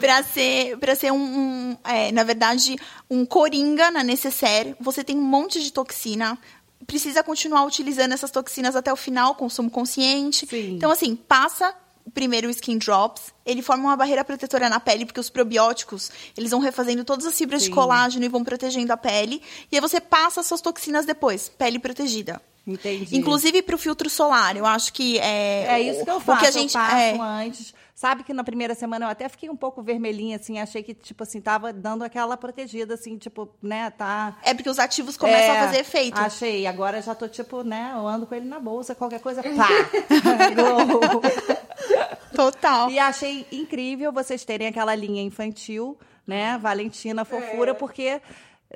para 0.00 0.22
ser, 0.24 0.76
pra 0.78 0.94
ser 0.94 1.12
um, 1.12 1.16
um 1.16 1.76
é, 1.84 2.12
na 2.12 2.24
verdade, 2.24 2.76
um 3.10 3.24
coringa 3.24 3.90
na 3.90 4.02
necessaire. 4.02 4.74
Você 4.80 5.02
tem 5.02 5.16
um 5.16 5.22
monte 5.22 5.62
de 5.62 5.72
toxina, 5.72 6.38
precisa 6.86 7.22
continuar 7.22 7.64
utilizando 7.64 8.12
essas 8.12 8.30
toxinas 8.30 8.76
até 8.76 8.92
o 8.92 8.96
final, 8.96 9.34
consumo 9.34 9.70
consciente. 9.70 10.46
Sim. 10.46 10.74
Então, 10.74 10.90
assim, 10.90 11.16
passa 11.16 11.74
primeiro 12.14 12.48
o 12.48 12.50
skin 12.50 12.78
drops, 12.78 13.34
ele 13.44 13.62
forma 13.62 13.84
uma 13.84 13.96
barreira 13.96 14.24
protetora 14.24 14.68
na 14.68 14.80
pele, 14.80 15.04
porque 15.04 15.20
os 15.20 15.30
probióticos, 15.30 16.10
eles 16.36 16.50
vão 16.50 16.60
refazendo 16.60 17.04
todas 17.04 17.26
as 17.26 17.36
fibras 17.36 17.62
Sim. 17.62 17.68
de 17.68 17.74
colágeno 17.74 18.24
e 18.24 18.28
vão 18.28 18.42
protegendo 18.42 18.92
a 18.92 18.96
pele. 18.96 19.42
E 19.70 19.76
aí 19.76 19.80
você 19.80 20.00
passa 20.00 20.40
as 20.40 20.46
suas 20.46 20.60
toxinas 20.60 21.04
depois, 21.04 21.48
pele 21.48 21.78
protegida. 21.78 22.40
Entendi. 22.68 23.16
Inclusive 23.16 23.62
pro 23.62 23.78
filtro 23.78 24.10
solar, 24.10 24.56
eu 24.56 24.66
acho 24.66 24.92
que 24.92 25.18
é. 25.18 25.64
É 25.66 25.80
isso 25.80 26.04
que 26.04 26.10
eu 26.10 26.16
o 26.16 26.20
faço. 26.20 26.40
que 26.40 26.46
a 26.46 26.50
gente 26.50 26.76
eu 26.76 26.82
é, 26.82 27.18
antes. 27.18 27.74
Sabe 27.94 28.22
que 28.22 28.32
na 28.32 28.44
primeira 28.44 28.76
semana 28.76 29.06
eu 29.06 29.10
até 29.10 29.28
fiquei 29.28 29.50
um 29.50 29.56
pouco 29.56 29.82
vermelhinha, 29.82 30.36
assim, 30.36 30.60
achei 30.60 30.84
que, 30.84 30.94
tipo 30.94 31.20
assim, 31.24 31.40
tava 31.40 31.72
dando 31.72 32.04
aquela 32.04 32.36
protegida, 32.36 32.94
assim, 32.94 33.18
tipo, 33.18 33.48
né, 33.60 33.90
tá. 33.90 34.36
é 34.44 34.54
porque 34.54 34.70
os 34.70 34.78
ativos 34.78 35.16
começam 35.16 35.52
É, 35.52 35.58
a 35.58 35.64
fazer 35.66 35.80
efeito. 35.80 36.16
Achei. 36.16 36.64
Agora 36.68 37.02
já 37.02 37.12
tô, 37.12 37.26
tipo, 37.26 37.64
né, 37.64 37.90
eu 37.96 38.06
ando 38.06 38.24
com 38.24 38.36
ele 38.36 38.46
na 38.46 38.60
bolsa, 38.60 38.94
qualquer 38.94 39.18
coisa, 39.18 39.42
pá! 39.42 39.68
Total. 42.34 42.88
E 42.88 43.00
achei 43.00 43.44
incrível 43.50 44.12
vocês 44.12 44.44
terem 44.44 44.68
aquela 44.68 44.94
linha 44.94 45.22
infantil, 45.22 45.98
né? 46.24 46.56
Valentina 46.58 47.24
Fofura, 47.24 47.74
porque 47.74 48.20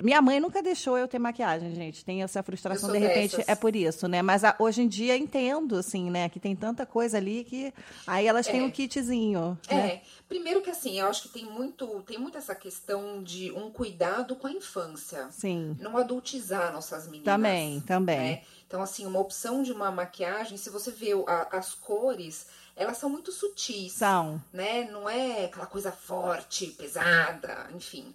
minha 0.00 0.22
mãe 0.22 0.40
nunca 0.40 0.62
deixou 0.62 0.96
eu 0.96 1.06
ter 1.06 1.18
maquiagem, 1.18 1.74
gente. 1.74 2.04
Tem 2.04 2.22
essa 2.22 2.42
frustração, 2.42 2.90
de 2.92 2.98
repente, 2.98 3.32
dessas. 3.36 3.48
é 3.48 3.54
por 3.54 3.76
isso, 3.76 4.08
né? 4.08 4.22
Mas 4.22 4.42
a- 4.44 4.56
hoje 4.58 4.82
em 4.82 4.88
dia 4.88 5.16
entendo, 5.16 5.76
assim, 5.76 6.10
né? 6.10 6.28
Que 6.28 6.40
tem 6.40 6.56
tanta 6.56 6.86
coisa 6.86 7.18
ali 7.18 7.44
que. 7.44 7.74
Aí 8.06 8.26
elas 8.26 8.46
têm 8.46 8.60
É. 8.60 8.62
um 8.64 8.70
kitzinho. 8.70 9.58
né? 9.70 9.86
É, 9.96 10.02
primeiro 10.28 10.62
que 10.62 10.70
assim, 10.70 10.98
eu 10.98 11.06
acho 11.08 11.22
que 11.24 11.28
tem 11.28 11.44
muito, 11.44 11.86
tem 12.06 12.16
muito 12.18 12.38
essa 12.38 12.54
questão 12.54 13.22
de 13.22 13.52
um 13.52 13.70
cuidado 13.70 14.34
com 14.36 14.46
a 14.46 14.52
infância. 14.52 15.28
Sim. 15.30 15.76
Não 15.78 15.96
adultizar 15.96 16.72
nossas 16.72 17.04
meninas. 17.06 17.24
Também, 17.26 17.80
também. 17.80 18.18
né? 18.18 18.42
Então, 18.66 18.80
assim, 18.80 19.04
uma 19.04 19.18
opção 19.20 19.62
de 19.62 19.70
uma 19.72 19.90
maquiagem, 19.90 20.56
se 20.56 20.70
você 20.70 20.90
vê 20.90 21.10
a- 21.26 21.48
as 21.58 21.74
cores, 21.74 22.46
elas 22.74 22.96
são 22.96 23.10
muito 23.10 23.30
sutis. 23.30 23.92
São. 23.92 24.42
né? 24.50 24.88
Não 24.90 25.06
é 25.06 25.44
aquela 25.44 25.66
coisa 25.66 25.92
forte, 25.92 26.68
pesada, 26.68 27.68
enfim. 27.74 28.14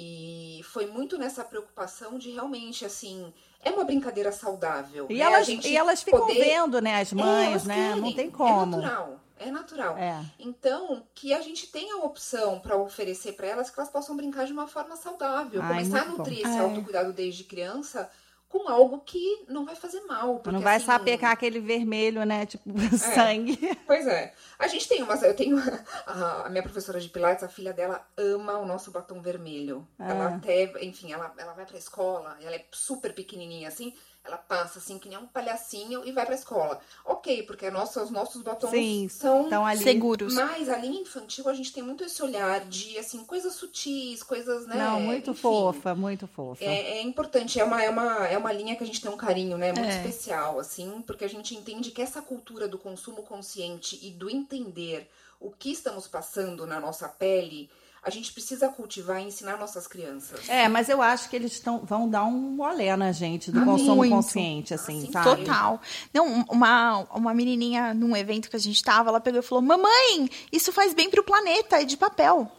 E 0.00 0.60
foi 0.62 0.86
muito 0.86 1.18
nessa 1.18 1.42
preocupação 1.42 2.18
de 2.20 2.30
realmente, 2.30 2.84
assim, 2.84 3.32
é 3.64 3.70
uma 3.70 3.82
brincadeira 3.82 4.30
saudável. 4.30 5.08
E 5.10 5.14
né? 5.14 5.20
Elas, 5.24 5.48
e 5.48 5.76
elas 5.76 6.04
ficam 6.04 6.20
poder- 6.20 6.38
vendo, 6.38 6.80
né? 6.80 7.00
As 7.00 7.10
É, 7.12 7.16
mães, 7.16 7.48
elas 7.48 7.64
né? 7.64 7.74
querem. 7.74 8.00
Não 8.02 8.12
tem 8.12 8.30
como. 8.30 8.76
É 8.76 8.80
natural. 8.80 9.20
É 9.40 9.50
natural. 9.50 9.96
É. 9.98 10.24
Então, 10.38 11.02
que 11.14 11.32
a 11.34 11.40
gente 11.40 11.66
tenha 11.66 11.96
a 11.96 12.04
opção 12.04 12.60
para 12.60 12.76
oferecer 12.76 13.32
para 13.32 13.48
elas 13.48 13.70
que 13.70 13.78
elas 13.80 13.90
possam 13.90 14.16
brincar 14.16 14.46
de 14.46 14.52
uma 14.52 14.68
forma 14.68 14.94
saudável. 14.96 15.60
Ai, 15.62 15.68
começar 15.84 16.02
a 16.02 16.04
nutrir 16.06 16.42
bom. 16.44 16.48
esse 16.48 16.58
É. 16.58 16.60
autocuidado 16.60 17.12
desde 17.12 17.42
criança 17.42 18.08
com 18.48 18.68
algo 18.68 19.00
que 19.00 19.44
não 19.48 19.64
vai 19.64 19.74
fazer 19.74 20.00
mal. 20.02 20.36
Porque, 20.36 20.50
Não 20.50 20.60
vai 20.60 20.76
assim, 20.76 20.86
sapecar 20.86 21.32
aquele 21.32 21.60
vermelho, 21.60 22.24
né? 22.24 22.46
Tipo, 22.46 22.64
sangue. 22.96 23.58
Pois 23.86 24.06
é. 24.06 24.32
A 24.58 24.66
gente 24.66 24.88
tem 24.88 25.02
umas. 25.02 25.22
Eu 25.22 25.34
tenho. 25.34 25.58
A, 26.06 26.46
a 26.46 26.48
minha 26.48 26.62
professora 26.62 27.00
de 27.00 27.08
Pilates, 27.08 27.44
a 27.44 27.48
filha 27.48 27.72
dela 27.72 28.06
ama 28.16 28.58
o 28.58 28.66
nosso 28.66 28.90
batom 28.90 29.20
vermelho. 29.20 29.86
Ah. 29.98 30.10
Ela 30.10 30.34
até. 30.36 30.84
Enfim, 30.84 31.12
ela, 31.12 31.32
ela 31.36 31.52
vai 31.52 31.66
pra 31.66 31.76
escola, 31.76 32.36
ela 32.40 32.56
é 32.56 32.64
super 32.72 33.14
pequenininha 33.14 33.68
assim. 33.68 33.94
Ela 34.24 34.36
passa 34.36 34.78
assim, 34.78 34.98
que 34.98 35.08
nem 35.08 35.16
um 35.16 35.26
palhacinho 35.26 36.04
e 36.04 36.12
vai 36.12 36.26
pra 36.26 36.34
escola. 36.34 36.78
Ok, 37.04 37.44
porque 37.44 37.70
nossa, 37.70 38.02
os 38.02 38.10
nossos 38.10 38.42
batons 38.42 38.70
Sim, 38.70 39.08
são. 39.08 39.44
Estão 39.44 39.64
ali. 39.64 39.82
Seguros. 39.82 40.34
Mas 40.34 40.68
a 40.68 40.76
linha 40.76 41.00
infantil, 41.00 41.48
a 41.48 41.54
gente 41.54 41.72
tem 41.72 41.82
muito 41.82 42.04
esse 42.04 42.22
olhar 42.22 42.60
de, 42.66 42.98
assim, 42.98 43.24
coisas 43.24 43.54
sutis, 43.54 44.22
coisas, 44.22 44.66
né? 44.66 44.76
Não, 44.76 45.00
muito 45.00 45.30
enfim. 45.30 45.40
fofa, 45.40 45.94
muito 45.94 46.26
fofa. 46.26 46.62
É, 46.62 46.98
é 46.98 47.02
importante, 47.02 47.58
é 47.58 47.64
uma, 47.64 47.82
é, 47.82 47.88
uma, 47.88 48.26
é 48.26 48.36
uma 48.36 48.52
linha 48.52 48.76
que 48.76 48.84
a 48.84 48.86
gente 48.86 49.00
tem 49.00 49.10
um 49.10 49.16
carinho, 49.16 49.56
né? 49.56 49.72
Muito 49.72 49.88
É. 49.88 49.96
especial, 49.96 50.58
assim, 50.60 51.02
porque 51.06 51.24
a 51.24 51.28
gente 51.28 51.54
entende 51.54 51.90
que 51.90 52.02
essa 52.02 52.20
cultura 52.20 52.68
do 52.68 52.76
consumo 52.78 53.22
consciente 53.22 53.98
e 54.02 54.10
do 54.10 54.28
entender 54.28 55.08
o 55.40 55.50
que 55.50 55.70
estamos 55.70 56.06
passando 56.06 56.66
na 56.66 56.78
nossa 56.80 57.08
pele, 57.08 57.70
a 58.08 58.10
gente 58.10 58.32
precisa 58.32 58.68
cultivar 58.68 59.20
e 59.20 59.26
ensinar 59.26 59.56
nossas 59.58 59.86
crianças. 59.86 60.48
É, 60.48 60.68
mas 60.68 60.88
eu 60.88 61.00
acho 61.00 61.28
que 61.28 61.36
eles 61.36 61.60
tão, 61.60 61.78
vão 61.84 62.08
dar 62.08 62.24
um 62.24 62.60
olé 62.60 62.96
na 62.96 63.12
gente 63.12 63.50
do 63.52 63.60
Ah, 63.60 63.64
consumo 63.64 63.96
muito. 63.96 64.12
consciente, 64.14 64.74
assim, 64.74 64.98
Ah, 65.02 65.06
sim, 65.06 65.12
sabe? 65.12 65.44
Total. 65.44 65.80
Não, 66.12 66.26
um- 66.26 66.44
uma, 66.50 66.98
uma 67.14 67.34
menininha 67.34 67.92
num 67.94 68.16
evento 68.16 68.50
que 68.50 68.56
a 68.56 68.60
gente 68.60 68.82
tava, 68.82 69.10
ela 69.10 69.20
pegou 69.20 69.40
e 69.40 69.42
falou: 69.42 69.62
Mamãe, 69.62 70.28
isso 70.52 70.72
faz 70.72 70.94
bem 70.94 71.08
pro 71.10 71.22
planeta, 71.22 71.80
é 71.80 71.84
de 71.84 71.96
papel. 71.96 72.50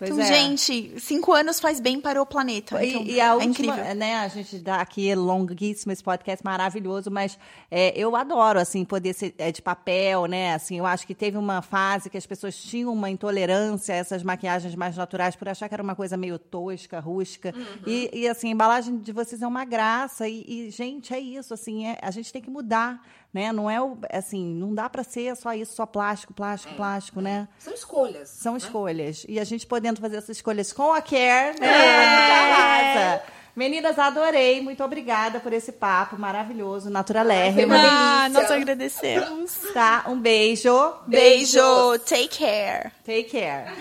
É. 0.00 0.06
Pois 0.06 0.10
então, 0.10 0.22
é. 0.22 0.26
gente, 0.32 1.00
cinco 1.00 1.32
anos 1.32 1.58
faz 1.58 1.80
bem 1.80 2.00
para 2.00 2.22
o 2.22 2.26
planeta. 2.26 2.82
E, 2.84 2.90
Então, 2.90 3.02
e 3.04 3.20
a 3.20 3.26
é 3.26 3.34
última, 3.34 3.74
incrível. 3.74 3.94
né, 3.96 4.16
a 4.16 4.28
gente 4.28 4.58
dá 4.58 4.76
aqui 4.76 5.12
longuíssimo 5.14 5.92
esse 5.92 6.02
podcast 6.04 6.44
maravilhoso, 6.44 7.10
mas 7.10 7.38
é, 7.70 7.92
eu 7.98 8.14
adoro, 8.14 8.60
assim, 8.60 8.84
poder 8.84 9.12
ser 9.12 9.34
é, 9.38 9.50
de 9.50 9.60
papel, 9.60 10.26
né, 10.26 10.54
assim, 10.54 10.78
eu 10.78 10.86
acho 10.86 11.06
que 11.06 11.14
teve 11.14 11.36
uma 11.36 11.62
fase 11.62 12.08
que 12.08 12.16
as 12.16 12.26
pessoas 12.26 12.56
tinham 12.56 12.92
uma 12.92 13.10
intolerância 13.10 13.94
a 13.94 13.98
essas 13.98 14.22
maquiagens 14.22 14.74
mais 14.74 14.96
naturais 14.96 15.34
por 15.34 15.48
achar 15.48 15.68
que 15.68 15.74
era 15.74 15.82
uma 15.82 15.94
coisa 15.96 16.16
meio 16.16 16.38
tosca, 16.38 17.00
rústica, 17.00 17.52
e, 17.86 18.08
e, 18.12 18.28
assim, 18.28 18.48
a 18.48 18.52
embalagem 18.52 18.98
de 18.98 19.12
vocês 19.12 19.42
é 19.42 19.46
uma 19.46 19.64
graça 19.64 20.28
e, 20.28 20.44
e, 20.46 20.70
gente, 20.70 21.12
é 21.12 21.18
isso, 21.18 21.52
assim, 21.52 21.86
é- 21.86 21.98
a 22.00 22.10
gente 22.10 22.32
tem 22.32 22.40
que 22.40 22.50
mudar, 22.50 23.02
né, 23.32 23.52
não 23.52 23.68
é, 23.70 23.80
o, 23.80 23.96
assim, 24.10 24.54
não 24.54 24.74
dá 24.74 24.88
para 24.88 25.02
ser 25.04 25.36
só 25.36 25.52
isso, 25.52 25.74
só 25.74 25.84
plástico, 25.86 26.32
plástico, 26.32 26.74
plástico, 26.74 27.20
né, 27.20 27.46
São 27.58 27.74
escolhas. 27.74 28.28
são 28.28 28.52
né? 28.54 28.58
escolhas. 28.58 29.26
E 29.28 29.38
a 29.38 29.44
gente 29.44 29.66
podendo 29.66 30.00
fazer 30.00 30.16
essas 30.16 30.36
escolhas 30.36 30.72
com 30.72 30.92
a 30.92 31.00
Care, 31.02 31.58
né? 31.60 31.68
arrasa. 31.68 33.22
Meninas, 33.54 33.98
adorei. 33.98 34.60
Muito 34.62 34.84
obrigada 34.84 35.40
por 35.40 35.52
esse 35.52 35.72
papo 35.72 36.16
maravilhoso, 36.16 36.88
naturalérrimo. 36.90 37.74
Ah, 37.74 38.28
nós 38.30 38.48
agradecemos. 38.52 39.52
Tá? 39.74 40.04
Um 40.06 40.20
beijo. 40.20 40.70
Beijo, 41.08 41.98
take 42.06 42.38
care. 42.38 42.92
Take 43.04 43.24
care. 43.24 43.72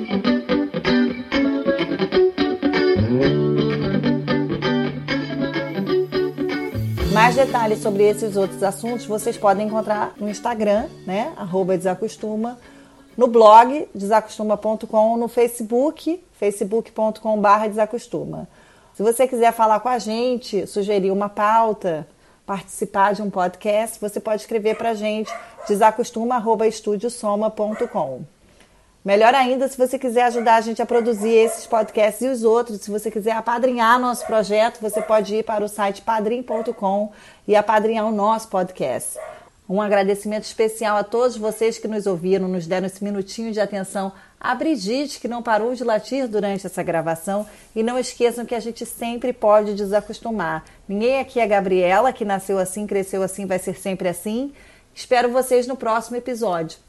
Mais 7.16 7.34
detalhes 7.34 7.80
sobre 7.80 8.02
esses 8.02 8.36
outros 8.36 8.62
assuntos 8.62 9.06
vocês 9.06 9.38
podem 9.38 9.68
encontrar 9.68 10.12
no 10.18 10.28
Instagram, 10.28 10.86
né? 11.06 11.32
Arroba 11.34 11.74
Desacostuma, 11.74 12.58
no 13.16 13.26
blog 13.26 13.88
desacostuma.com, 13.94 15.16
no 15.16 15.26
Facebook, 15.26 16.22
facebook.com.br 16.38 17.68
Desacostuma. 17.70 18.46
Se 18.92 19.02
você 19.02 19.26
quiser 19.26 19.54
falar 19.54 19.80
com 19.80 19.88
a 19.88 19.98
gente, 19.98 20.66
sugerir 20.66 21.10
uma 21.10 21.30
pauta, 21.30 22.06
participar 22.44 23.14
de 23.14 23.22
um 23.22 23.30
podcast, 23.30 23.98
você 23.98 24.20
pode 24.20 24.42
escrever 24.42 24.76
para 24.76 24.90
a 24.90 24.94
gente 24.94 25.32
desacostuma.estudiosoma.com. 25.66 28.35
Melhor 29.06 29.36
ainda, 29.36 29.68
se 29.68 29.78
você 29.78 30.00
quiser 30.00 30.24
ajudar 30.24 30.56
a 30.56 30.60
gente 30.60 30.82
a 30.82 30.84
produzir 30.84 31.30
esses 31.30 31.64
podcasts 31.64 32.20
e 32.22 32.26
os 32.26 32.42
outros, 32.42 32.80
se 32.80 32.90
você 32.90 33.08
quiser 33.08 33.36
apadrinhar 33.36 34.00
nosso 34.00 34.26
projeto, 34.26 34.80
você 34.80 35.00
pode 35.00 35.32
ir 35.32 35.44
para 35.44 35.64
o 35.64 35.68
site 35.68 36.02
padrim.com 36.02 37.12
e 37.46 37.54
apadrinhar 37.54 38.04
o 38.04 38.10
nosso 38.10 38.48
podcast. 38.48 39.16
Um 39.68 39.80
agradecimento 39.80 40.42
especial 40.42 40.96
a 40.96 41.04
todos 41.04 41.36
vocês 41.36 41.78
que 41.78 41.86
nos 41.86 42.04
ouviram, 42.04 42.48
nos 42.48 42.66
deram 42.66 42.88
esse 42.88 43.04
minutinho 43.04 43.52
de 43.52 43.60
atenção. 43.60 44.10
A 44.40 44.56
Brigitte, 44.56 45.20
que 45.20 45.28
não 45.28 45.40
parou 45.40 45.72
de 45.72 45.84
latir 45.84 46.26
durante 46.26 46.66
essa 46.66 46.82
gravação. 46.82 47.46
E 47.76 47.84
não 47.84 47.96
esqueçam 47.96 48.44
que 48.44 48.56
a 48.56 48.60
gente 48.60 48.84
sempre 48.84 49.32
pode 49.32 49.74
desacostumar. 49.74 50.64
Ninguém 50.88 51.20
aqui 51.20 51.38
é 51.38 51.46
Gabriela, 51.46 52.12
que 52.12 52.24
nasceu 52.24 52.58
assim, 52.58 52.88
cresceu 52.88 53.22
assim, 53.22 53.46
vai 53.46 53.60
ser 53.60 53.76
sempre 53.76 54.08
assim. 54.08 54.52
Espero 54.92 55.30
vocês 55.30 55.64
no 55.68 55.76
próximo 55.76 56.16
episódio. 56.16 56.85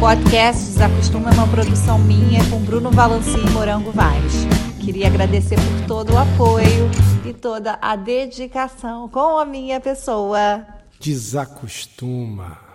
Podcast 0.00 0.64
Desacostuma 0.64 1.28
é 1.28 1.34
uma 1.34 1.46
produção 1.46 1.98
minha 1.98 2.42
com 2.48 2.58
Bruno 2.60 2.90
Valanci 2.90 3.36
e 3.38 3.50
Morango 3.50 3.92
Vaz. 3.92 4.32
Queria 4.80 5.08
agradecer 5.08 5.56
por 5.56 5.86
todo 5.86 6.14
o 6.14 6.18
apoio 6.18 6.90
e 7.26 7.34
toda 7.34 7.78
a 7.82 7.94
dedicação 7.96 9.10
com 9.10 9.36
a 9.36 9.44
minha 9.44 9.78
pessoa. 9.78 10.66
Desacostuma. 10.98 12.69